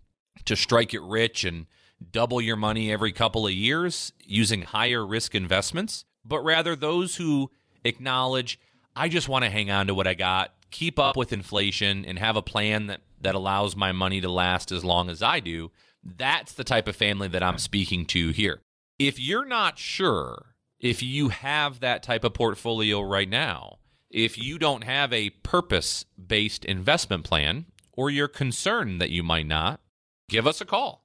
[0.45, 1.67] to strike it rich and
[2.11, 7.51] double your money every couple of years using higher risk investments, but rather those who
[7.85, 8.59] acknowledge
[8.95, 12.19] I just want to hang on to what I got, keep up with inflation, and
[12.19, 15.71] have a plan that, that allows my money to last as long as I do.
[16.03, 18.61] That's the type of family that I'm speaking to here.
[18.99, 23.79] If you're not sure if you have that type of portfolio right now,
[24.11, 29.47] if you don't have a purpose based investment plan, or you're concerned that you might
[29.47, 29.81] not,
[30.29, 31.05] give us a call.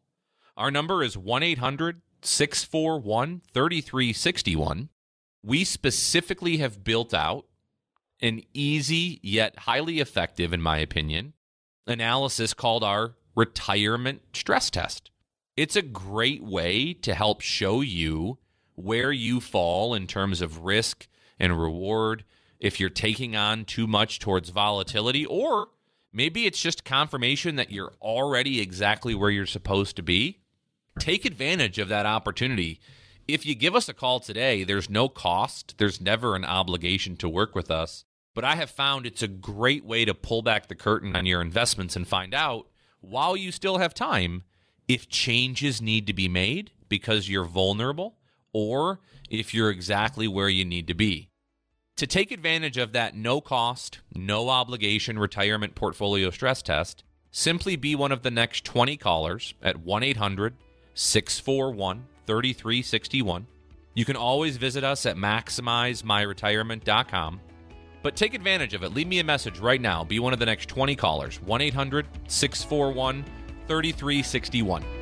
[0.58, 4.90] Our number is 1 800 641 3361.
[5.44, 7.46] We specifically have built out
[8.22, 11.34] an easy yet highly effective, in my opinion,
[11.88, 15.10] analysis called our retirement stress test.
[15.58, 18.38] It's a great way to help show you
[18.84, 21.08] where you fall in terms of risk
[21.40, 22.24] and reward,
[22.60, 25.70] if you're taking on too much towards volatility, or
[26.14, 30.40] maybe it's just confirmation that you're already exactly where you're supposed to be.
[31.00, 32.80] Take advantage of that opportunity.
[33.28, 37.30] If you give us a call today, there's no cost, there's never an obligation to
[37.30, 38.06] work with us.
[38.34, 41.42] But I have found it's a great way to pull back the curtain on your
[41.42, 42.68] investments and find out,
[43.00, 44.44] while you still have time,
[44.88, 48.18] if changes need to be made because you're vulnerable
[48.54, 51.30] or if you're exactly where you need to be.
[51.98, 57.96] To take advantage of that no cost, no obligation retirement portfolio stress test, simply be
[57.96, 60.56] one of the next 20 callers at 1 800
[60.94, 63.48] 641 3361.
[63.94, 67.42] You can always visit us at maximizemyretirement.com
[68.04, 68.94] but take advantage of it.
[68.94, 70.04] Leave me a message right now.
[70.04, 71.42] Be one of the next 20 callers.
[71.42, 73.24] 1 800 641
[73.68, 75.01] 3361.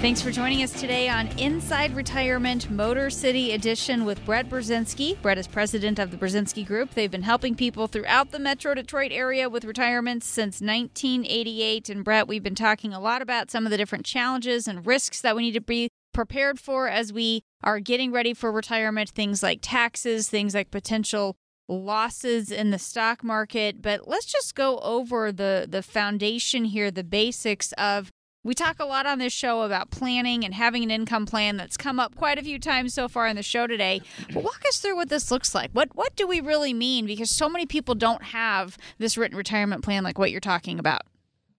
[0.00, 5.20] Thanks for joining us today on Inside Retirement Motor City Edition with Brett Burzynski.
[5.22, 6.90] Brett is president of the Burzynski Group.
[6.90, 11.88] They've been helping people throughout the Metro Detroit area with retirements since 1988.
[11.88, 15.22] And Brett, we've been talking a lot about some of the different challenges and risks
[15.22, 19.42] that we need to be prepared for as we are getting ready for retirement, things
[19.42, 21.36] like taxes, things like potential
[21.68, 23.80] losses in the stock market.
[23.80, 28.12] But let's just go over the, the foundation here, the basics of.
[28.46, 31.76] We talk a lot on this show about planning and having an income plan that's
[31.76, 34.02] come up quite a few times so far in the show today.
[34.32, 35.72] But walk us through what this looks like.
[35.72, 37.06] What what do we really mean?
[37.06, 41.02] Because so many people don't have this written retirement plan like what you're talking about.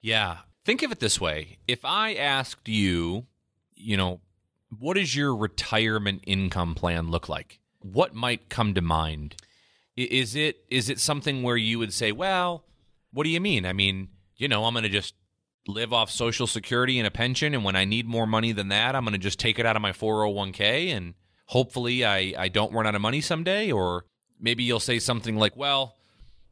[0.01, 0.37] Yeah.
[0.63, 1.57] Think of it this way.
[1.67, 3.25] If I asked you,
[3.75, 4.21] you know,
[4.79, 7.59] what does your retirement income plan look like?
[7.79, 9.35] What might come to mind?
[9.97, 12.63] Is it is it something where you would say, "Well,
[13.11, 13.65] what do you mean?
[13.65, 15.15] I mean, you know, I'm going to just
[15.67, 18.95] live off social security and a pension and when I need more money than that,
[18.95, 21.13] I'm going to just take it out of my 401k and
[21.47, 24.05] hopefully I I don't run out of money someday." Or
[24.39, 25.95] maybe you'll say something like, "Well,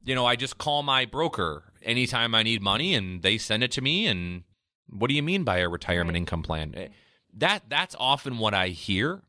[0.04, 3.72] you know, I just call my broker anytime I need money and they send it
[3.72, 4.44] to me and
[4.88, 6.88] what do you mean by a retirement income plan?" Eh,
[7.34, 9.24] that that's often what I hear.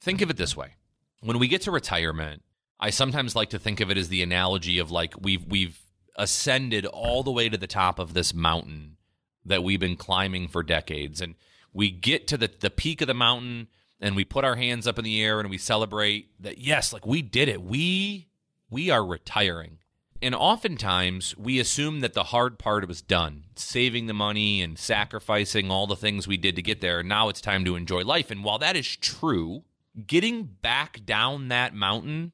[0.00, 0.74] Think of it this way.
[1.20, 2.42] When we get to retirement,
[2.78, 5.78] I sometimes like to think of it as the analogy of like we've we've
[6.16, 8.96] ascended all the way to the top of this mountain
[9.44, 11.34] that we've been climbing for decades and
[11.72, 13.68] we get to the, the peak of the mountain
[14.00, 17.06] and we put our hands up in the air and we celebrate that yes like
[17.06, 18.28] we did it we
[18.70, 19.78] we are retiring
[20.22, 25.70] and oftentimes we assume that the hard part was done, saving the money and sacrificing
[25.70, 27.02] all the things we did to get there.
[27.02, 28.30] Now it's time to enjoy life.
[28.30, 29.62] And while that is true,
[30.06, 32.32] getting back down that mountain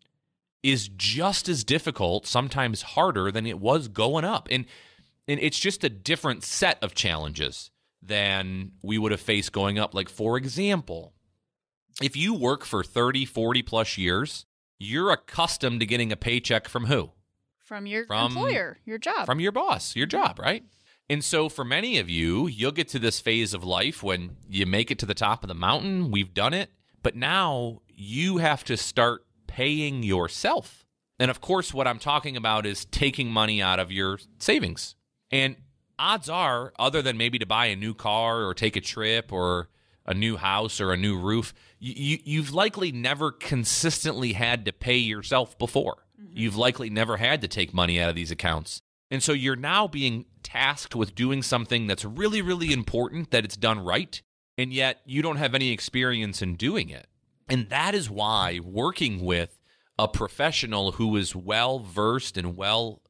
[0.64, 4.48] is just as difficult, sometimes harder than it was going up.
[4.50, 4.64] And
[5.28, 7.70] and it's just a different set of challenges
[8.02, 9.94] than we would have faced going up.
[9.94, 11.14] Like for example,
[12.02, 14.46] if you work for 30, 40 plus years,
[14.78, 17.12] you're accustomed to getting a paycheck from who?
[17.66, 19.26] from your from, employer, your job.
[19.26, 20.24] From your boss, your mm-hmm.
[20.24, 20.64] job, right?
[21.10, 24.66] And so for many of you, you'll get to this phase of life when you
[24.66, 26.10] make it to the top of the mountain.
[26.10, 26.70] We've done it.
[27.02, 30.84] But now you have to start paying yourself.
[31.18, 34.96] And of course, what I'm talking about is taking money out of your savings.
[35.30, 35.56] And
[35.98, 39.68] odds are, other than maybe to buy a new car or take a trip or
[40.04, 44.96] a new house or a new roof, you, you've likely never consistently had to pay
[44.96, 46.04] yourself before.
[46.20, 46.38] Mm-hmm.
[46.38, 48.82] You've likely never had to take money out of these accounts.
[49.10, 53.56] And so you're now being tasked with doing something that's really, really important that it's
[53.56, 54.20] done right.
[54.58, 57.06] And yet you don't have any experience in doing it.
[57.48, 59.60] And that is why working with
[59.98, 63.02] a professional who is well versed and well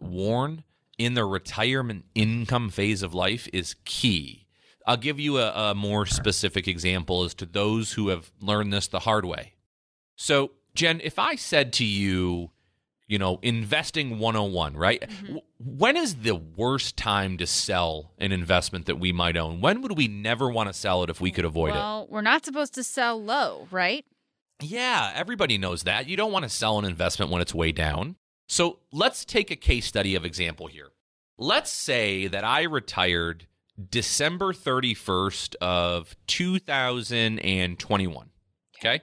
[0.00, 0.64] worn
[1.00, 4.46] in the retirement income phase of life is key.
[4.86, 8.86] I'll give you a, a, more specific example as to those who have learned this
[8.86, 9.54] the hard way.
[10.16, 12.50] So, Jen, if I said to you,
[13.06, 15.00] you know, investing 101, right?
[15.00, 15.38] Mm-hmm.
[15.58, 19.62] When is the worst time to sell an investment that we might own?
[19.62, 21.80] When would we never want to sell it if we could avoid well, it?
[21.80, 24.04] Well, we're not supposed to sell low, right?
[24.60, 26.08] Yeah, everybody knows that.
[26.08, 28.16] You don't want to sell an investment when it's way down.
[28.50, 30.88] So let's take a case study of example here.
[31.38, 33.46] Let's say that I retired
[33.90, 38.30] December 31st of 2021.
[38.76, 39.02] Okay.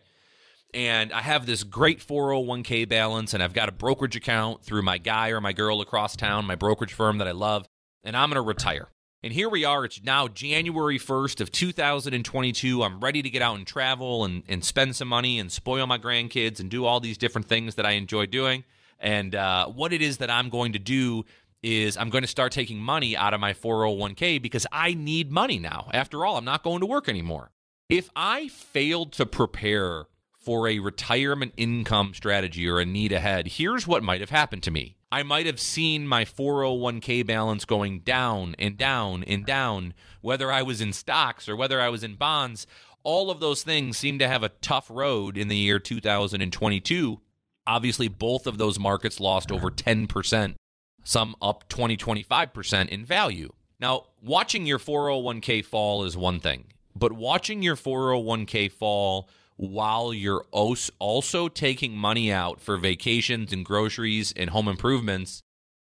[0.73, 4.97] And I have this great 401k balance, and I've got a brokerage account through my
[4.97, 7.69] guy or my girl across town, my brokerage firm that I love,
[8.03, 8.89] and I'm going to retire.
[9.23, 9.85] And here we are.
[9.85, 12.83] It's now January 1st of 2022.
[12.83, 15.97] I'm ready to get out and travel and, and spend some money and spoil my
[15.97, 18.65] grandkids and do all these different things that I enjoy doing.
[18.99, 21.25] And uh, what it is that I'm going to do
[21.63, 25.59] is I'm going to start taking money out of my 401k because I need money
[25.59, 25.89] now.
[25.93, 27.51] After all, I'm not going to work anymore.
[27.89, 30.05] If I failed to prepare
[30.37, 34.71] for a retirement income strategy or a need ahead, here's what might have happened to
[34.71, 34.97] me.
[35.11, 40.63] I might have seen my 401k balance going down and down and down, whether I
[40.63, 42.67] was in stocks or whether I was in bonds.
[43.03, 47.21] All of those things seem to have a tough road in the year 2022.
[47.67, 50.55] Obviously, both of those markets lost over 10%,
[51.03, 53.51] some up 20, 25% in value.
[53.79, 60.45] Now, watching your 401k fall is one thing, but watching your 401k fall while you're
[60.51, 65.41] also taking money out for vacations and groceries and home improvements,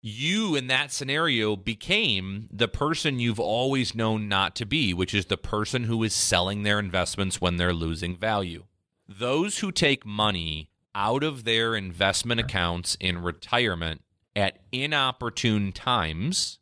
[0.00, 5.26] you in that scenario became the person you've always known not to be, which is
[5.26, 8.64] the person who is selling their investments when they're losing value.
[9.08, 14.00] Those who take money out of their investment accounts in retirement
[14.34, 16.58] at inopportune times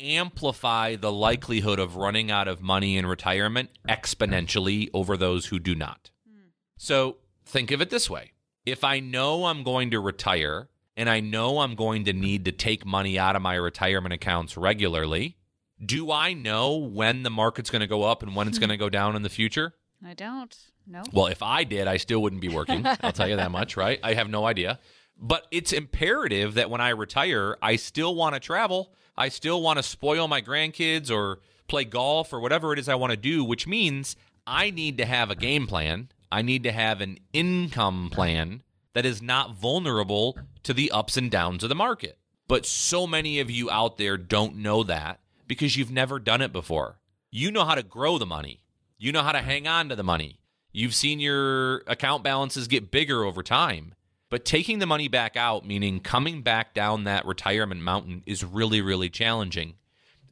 [0.00, 5.74] amplify the likelihood of running out of money in retirement exponentially over those who do
[5.74, 6.10] not.
[6.28, 6.48] Hmm.
[6.76, 8.32] So think of it this way
[8.66, 12.52] if I know I'm going to retire and I know I'm going to need to
[12.52, 15.36] take money out of my retirement accounts regularly,
[15.84, 18.76] do I know when the market's going to go up and when it's going to
[18.76, 19.74] go down in the future?
[20.04, 20.56] I don't.
[20.86, 21.02] No.
[21.12, 22.86] Well, if I did, I still wouldn't be working.
[23.02, 23.98] I'll tell you that much, right?
[24.02, 24.78] I have no idea.
[25.18, 28.92] But it's imperative that when I retire, I still want to travel.
[29.16, 32.94] I still want to spoil my grandkids or play golf or whatever it is I
[32.96, 34.14] want to do, which means
[34.46, 38.62] I need to have a game plan I need to have an income plan
[38.94, 42.18] that is not vulnerable to the ups and downs of the market.
[42.48, 46.52] But so many of you out there don't know that because you've never done it
[46.52, 46.98] before.
[47.30, 48.60] You know how to grow the money,
[48.98, 50.38] you know how to hang on to the money.
[50.72, 53.94] You've seen your account balances get bigger over time.
[54.28, 58.80] But taking the money back out, meaning coming back down that retirement mountain, is really,
[58.80, 59.74] really challenging.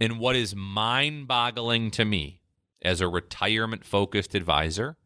[0.01, 2.41] And what is mind boggling to me
[2.83, 4.97] as a retirement focused advisor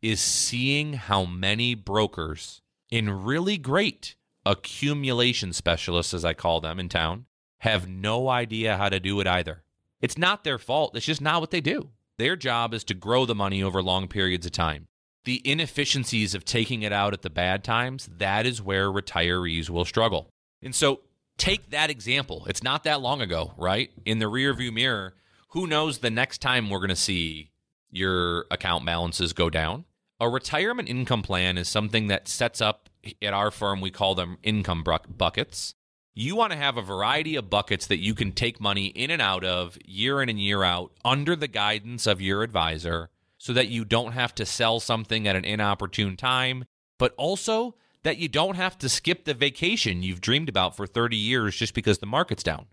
[0.00, 4.16] is seeing how many brokers in really great
[4.46, 7.26] accumulation specialists, as I call them in town,
[7.58, 9.62] have no idea how to do it either.
[10.00, 11.90] It's not their fault, it's just not what they do.
[12.18, 14.88] Their job is to grow the money over long periods of time.
[15.24, 19.84] The inefficiencies of taking it out at the bad times, that is where retirees will
[19.84, 20.28] struggle.
[20.62, 21.00] And so
[21.36, 22.44] take that example.
[22.48, 23.90] It's not that long ago, right?
[24.04, 25.14] In the rearview mirror,
[25.50, 27.50] who knows the next time we're going to see
[27.90, 29.84] your account balances go down?
[30.20, 32.88] A retirement income plan is something that sets up
[33.22, 34.84] at our firm, we call them income
[35.16, 35.74] buckets.
[36.20, 39.22] You want to have a variety of buckets that you can take money in and
[39.22, 43.68] out of year in and year out under the guidance of your advisor so that
[43.68, 46.64] you don't have to sell something at an inopportune time,
[46.98, 51.16] but also that you don't have to skip the vacation you've dreamed about for 30
[51.16, 52.66] years just because the market's down.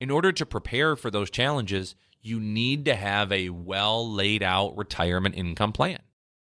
[0.00, 4.76] In order to prepare for those challenges, you need to have a well laid out
[4.76, 6.00] retirement income plan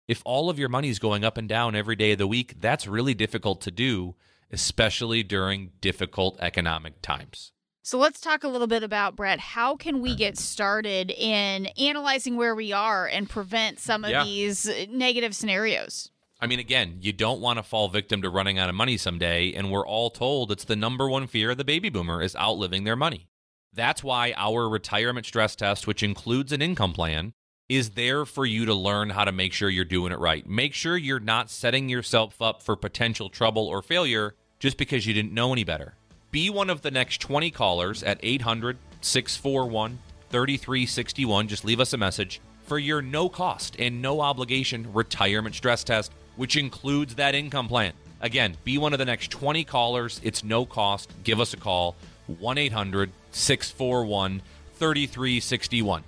[0.09, 2.61] if all of your money is going up and down every day of the week,
[2.61, 4.15] that's really difficult to do,
[4.51, 7.53] especially during difficult economic times.
[7.83, 9.39] So let's talk a little bit about Brett.
[9.39, 10.19] How can we mm-hmm.
[10.19, 14.25] get started in analyzing where we are and prevent some of yeah.
[14.25, 16.11] these uh, negative scenarios?
[16.41, 19.53] I mean, again, you don't want to fall victim to running out of money someday,
[19.53, 22.83] and we're all told it's the number one fear of the baby boomer is outliving
[22.83, 23.29] their money.
[23.73, 27.35] That's why our retirement stress test, which includes an income plan,
[27.69, 30.47] is there for you to learn how to make sure you're doing it right.
[30.47, 35.13] Make sure you're not setting yourself up for potential trouble or failure just because you
[35.13, 35.95] didn't know any better.
[36.31, 39.99] Be one of the next 20 callers at 800 641
[40.31, 41.49] 3361.
[41.49, 46.13] Just leave us a message for your no cost and no obligation retirement stress test.
[46.37, 47.95] which includes that income plan.
[48.21, 50.21] Again, be one of the next 20 callers.
[50.23, 51.11] It's no cost.
[51.25, 51.97] Give us a call
[52.27, 54.43] 1 800 641
[54.75, 56.05] 3361.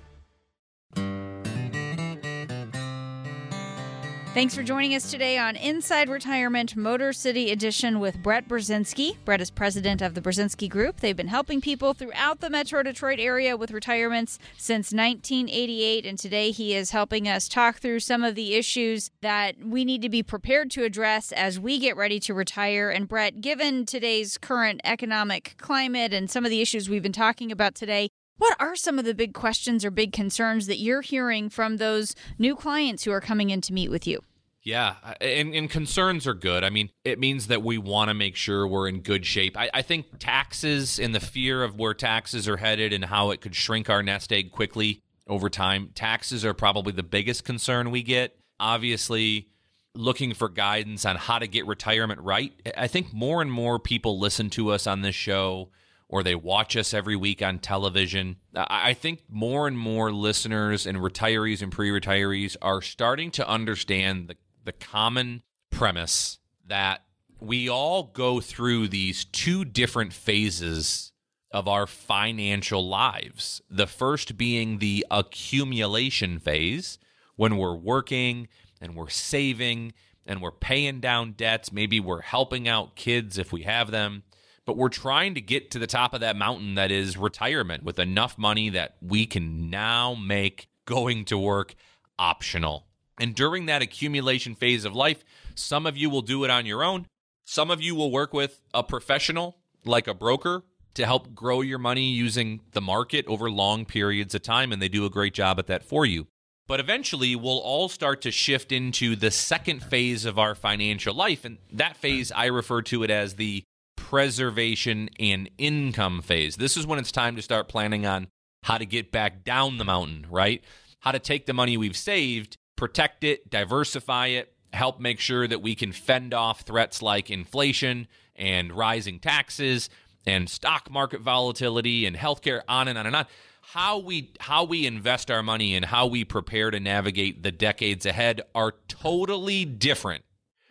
[4.38, 9.16] Thanks for joining us today on Inside Retirement Motor City Edition with Brett Burzynski.
[9.24, 11.00] Brett is president of the Burzynski Group.
[11.00, 16.52] They've been helping people throughout the Metro Detroit area with retirements since 1988, and today
[16.52, 20.22] he is helping us talk through some of the issues that we need to be
[20.22, 22.90] prepared to address as we get ready to retire.
[22.90, 27.50] And Brett, given today's current economic climate and some of the issues we've been talking
[27.50, 31.50] about today, what are some of the big questions or big concerns that you're hearing
[31.50, 34.22] from those new clients who are coming in to meet with you?
[34.68, 36.62] Yeah, and, and, concerns are good.
[36.62, 39.56] I mean, it means that we want to make sure we're in good shape.
[39.56, 43.40] I, I, think taxes and the fear of where taxes are headed and how it
[43.40, 48.02] could shrink our nest egg quickly over time, taxes are probably the biggest concern we
[48.02, 48.36] get.
[48.60, 49.48] Obviously,
[49.94, 52.52] looking for guidance on how to get retirement right.
[52.76, 55.70] I think more and more people listen to us on this show
[56.10, 58.36] or they watch us every week on television.
[58.54, 64.28] I think more and more listeners and retirees and pre retirees are starting to understand
[64.28, 64.36] the
[64.68, 67.02] the common premise that
[67.40, 71.10] we all go through these two different phases
[71.50, 73.62] of our financial lives.
[73.70, 76.98] The first being the accumulation phase
[77.36, 78.48] when we're working
[78.78, 79.94] and we're saving
[80.26, 81.72] and we're paying down debts.
[81.72, 84.24] Maybe we're helping out kids if we have them,
[84.66, 87.98] but we're trying to get to the top of that mountain that is retirement with
[87.98, 91.74] enough money that we can now make going to work
[92.18, 92.87] optional.
[93.18, 96.84] And during that accumulation phase of life, some of you will do it on your
[96.84, 97.06] own.
[97.44, 100.64] Some of you will work with a professional like a broker
[100.94, 104.88] to help grow your money using the market over long periods of time, and they
[104.88, 106.26] do a great job at that for you.
[106.66, 111.44] But eventually, we'll all start to shift into the second phase of our financial life.
[111.44, 113.62] And that phase, I refer to it as the
[113.96, 116.56] preservation and income phase.
[116.56, 118.28] This is when it's time to start planning on
[118.64, 120.62] how to get back down the mountain, right?
[121.00, 125.60] How to take the money we've saved protect it, diversify it, help make sure that
[125.60, 128.06] we can fend off threats like inflation
[128.36, 129.90] and rising taxes
[130.24, 133.26] and stock market volatility and healthcare on and on and on
[133.72, 138.06] how we how we invest our money and how we prepare to navigate the decades
[138.06, 140.24] ahead are totally different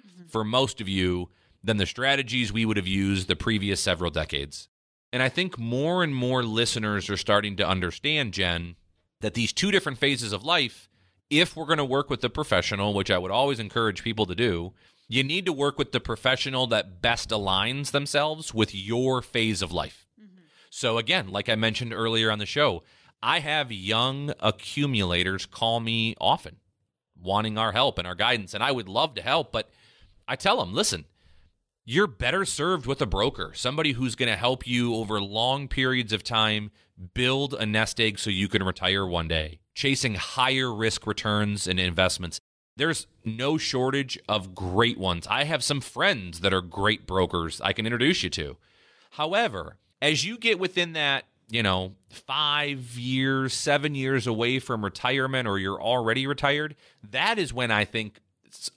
[0.08, 0.28] mm-hmm.
[0.28, 1.30] for most of you
[1.64, 4.70] than the strategies we would have used the previous several decades.
[5.12, 8.76] And I think more and more listeners are starting to understand, Jen,
[9.22, 10.88] that these two different phases of life
[11.30, 14.36] if we're going to work with the professional, which I would always encourage people to
[14.36, 14.74] do,
[15.08, 19.72] you need to work with the professional that best aligns themselves with your phase of
[19.72, 20.06] life.
[20.20, 20.42] Mm-hmm.
[20.70, 22.84] So, again, like I mentioned earlier on the show,
[23.22, 26.58] I have young accumulators call me often
[27.20, 29.70] wanting our help and our guidance, and I would love to help, but
[30.28, 31.06] I tell them, listen,
[31.84, 36.14] you're better served with a broker, somebody who's going to help you over long periods
[36.14, 36.70] of time
[37.14, 41.80] build a nest egg so you can retire one day, chasing higher risk returns and
[41.80, 42.39] investments.
[42.76, 45.28] There's no shortage of great ones.
[45.28, 48.58] I have some friends that are great brokers I can introduce you to.
[49.12, 55.48] However, as you get within that, you know, five years, seven years away from retirement,
[55.48, 56.76] or you're already retired,
[57.10, 58.20] that is when I think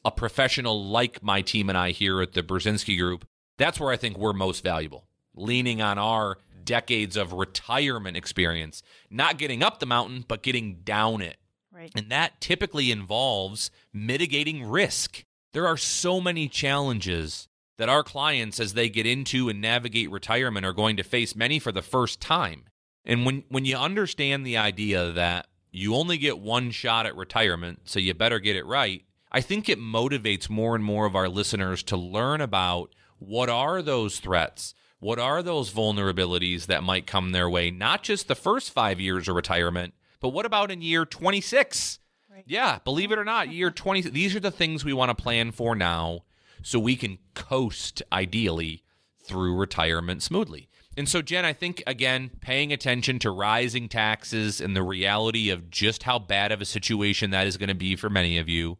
[0.05, 3.27] a professional like my team and I here at the Burzynski Group,
[3.59, 5.05] that's where I think we're most valuable,
[5.35, 6.39] leaning on our
[6.71, 11.37] decades of retirement experience, not getting up the mountain, but getting down it.
[11.73, 11.91] Right.
[11.97, 15.25] And that typically involves mitigating risk.
[15.53, 20.65] There are so many challenges that our clients, as they get into and navigate retirement,
[20.65, 22.67] are going to face many for the first time.
[23.05, 27.81] And when, when you understand the idea that you only get one shot at retirement,
[27.87, 29.03] so you better get it right,
[29.33, 33.83] I think it motivates more and more of our listeners to learn about what are
[33.83, 34.73] those threats?
[35.01, 37.71] What are those vulnerabilities that might come their way?
[37.71, 41.99] Not just the first five years of retirement, but what about in year 26?
[42.31, 42.45] Right.
[42.47, 44.03] Yeah, believe it or not, year 20.
[44.03, 46.21] These are the things we want to plan for now
[46.63, 48.83] so we can coast ideally
[49.25, 50.69] through retirement smoothly.
[50.97, 55.71] And so, Jen, I think, again, paying attention to rising taxes and the reality of
[55.71, 58.79] just how bad of a situation that is going to be for many of you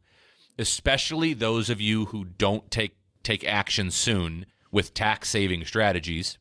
[0.61, 6.39] especially those of you who don't take take action soon with tax saving strategies,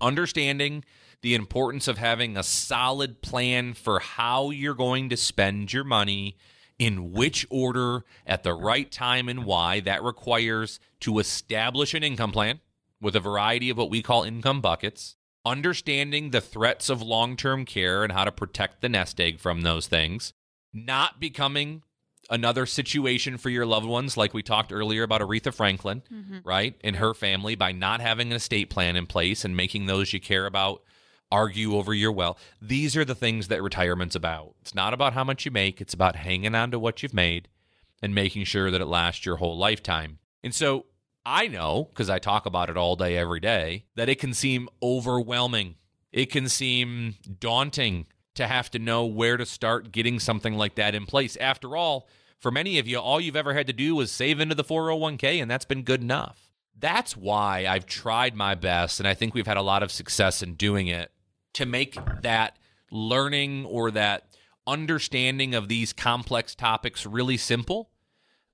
[0.00, 0.84] understanding
[1.22, 6.36] the importance of having a solid plan for how you're going to spend your money,
[6.78, 9.80] in which order, at the right time, and why.
[9.80, 12.60] That requires to establish an income plan
[13.00, 17.66] with a variety of what we call income buckets, understanding the threats of long term
[17.66, 20.32] care and how to protect the nest egg from those things,
[20.72, 21.82] not becoming
[22.30, 26.38] another situation for your loved ones, like we talked earlier about Aretha Franklin, mm-hmm.
[26.44, 26.76] right?
[26.82, 30.20] And her family by not having an estate plan in place and making those you
[30.20, 30.82] care about
[31.32, 32.38] argue over your well.
[32.60, 34.54] These are the things that retirement's about.
[34.62, 37.48] It's not about how much you make, it's about hanging on to what you've made
[38.02, 40.18] and making sure that it lasts your whole lifetime.
[40.42, 40.86] And so
[41.24, 44.68] I know, because I talk about it all day, every day, that it can seem
[44.82, 45.76] overwhelming.
[46.12, 50.94] It can seem daunting to have to know where to start getting something like that
[50.94, 51.36] in place.
[51.36, 52.08] After all,
[52.38, 55.42] for many of you, all you've ever had to do was save into the 401k,
[55.42, 56.50] and that's been good enough.
[56.78, 60.42] That's why I've tried my best, and I think we've had a lot of success
[60.42, 61.10] in doing it
[61.54, 62.56] to make that
[62.90, 64.26] learning or that
[64.66, 67.90] understanding of these complex topics really simple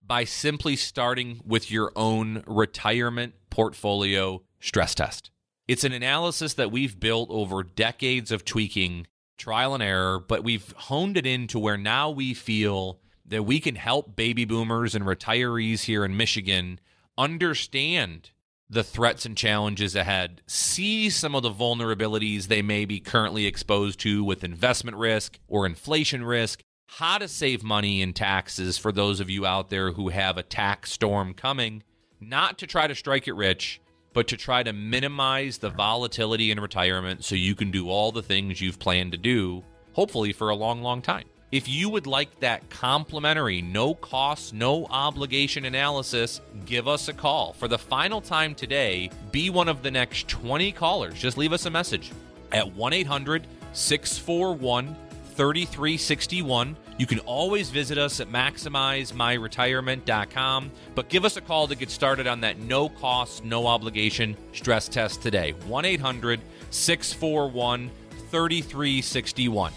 [0.04, 5.30] by simply starting with your own retirement portfolio stress test.
[5.68, 9.06] It's an analysis that we've built over decades of tweaking,
[9.36, 13.74] trial and error, but we've honed it into where now we feel that we can
[13.74, 16.80] help baby boomers and retirees here in Michigan
[17.18, 18.30] understand
[18.68, 24.00] the threats and challenges ahead, see some of the vulnerabilities they may be currently exposed
[24.00, 29.20] to with investment risk or inflation risk, how to save money in taxes for those
[29.20, 31.82] of you out there who have a tax storm coming,
[32.20, 33.80] not to try to strike it rich,
[34.16, 38.22] but to try to minimize the volatility in retirement so you can do all the
[38.22, 39.62] things you've planned to do,
[39.92, 41.26] hopefully for a long, long time.
[41.52, 47.52] If you would like that complimentary, no cost, no obligation analysis, give us a call.
[47.52, 51.20] For the final time today, be one of the next 20 callers.
[51.20, 52.10] Just leave us a message
[52.52, 54.96] at 1 800 641
[55.36, 56.76] 3361.
[56.98, 62.26] You can always visit us at maximizemyretirement.com, but give us a call to get started
[62.26, 65.52] on that no cost, no obligation stress test today.
[65.66, 67.90] 1 800 641
[68.30, 69.72] 3361.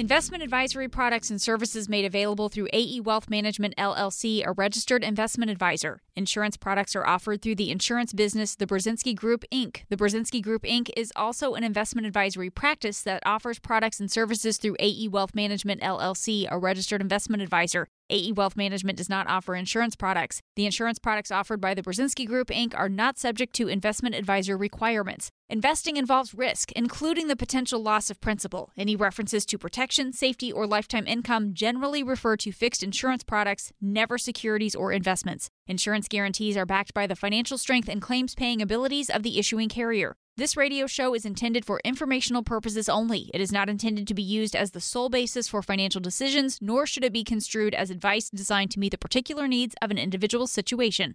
[0.00, 5.50] Investment advisory products and services made available through AE Wealth Management LLC, a registered investment
[5.50, 6.00] advisor.
[6.16, 9.82] Insurance products are offered through the insurance business, the Burzynski Group, Inc.
[9.90, 10.88] The Burzynski Group, Inc.
[10.96, 15.82] is also an investment advisory practice that offers products and services through AE Wealth Management
[15.82, 17.86] LLC, a registered investment advisor.
[18.10, 20.42] AE Wealth Management does not offer insurance products.
[20.56, 22.74] The insurance products offered by the Burzynski Group, Inc.
[22.76, 25.30] are not subject to investment advisor requirements.
[25.48, 28.70] Investing involves risk, including the potential loss of principal.
[28.76, 34.18] Any references to protection, safety, or lifetime income generally refer to fixed insurance products, never
[34.18, 35.50] securities or investments.
[35.66, 39.68] Insurance guarantees are backed by the financial strength and claims paying abilities of the issuing
[39.68, 40.16] carrier.
[40.40, 43.30] This radio show is intended for informational purposes only.
[43.34, 46.86] It is not intended to be used as the sole basis for financial decisions, nor
[46.86, 50.46] should it be construed as advice designed to meet the particular needs of an individual
[50.46, 51.14] situation.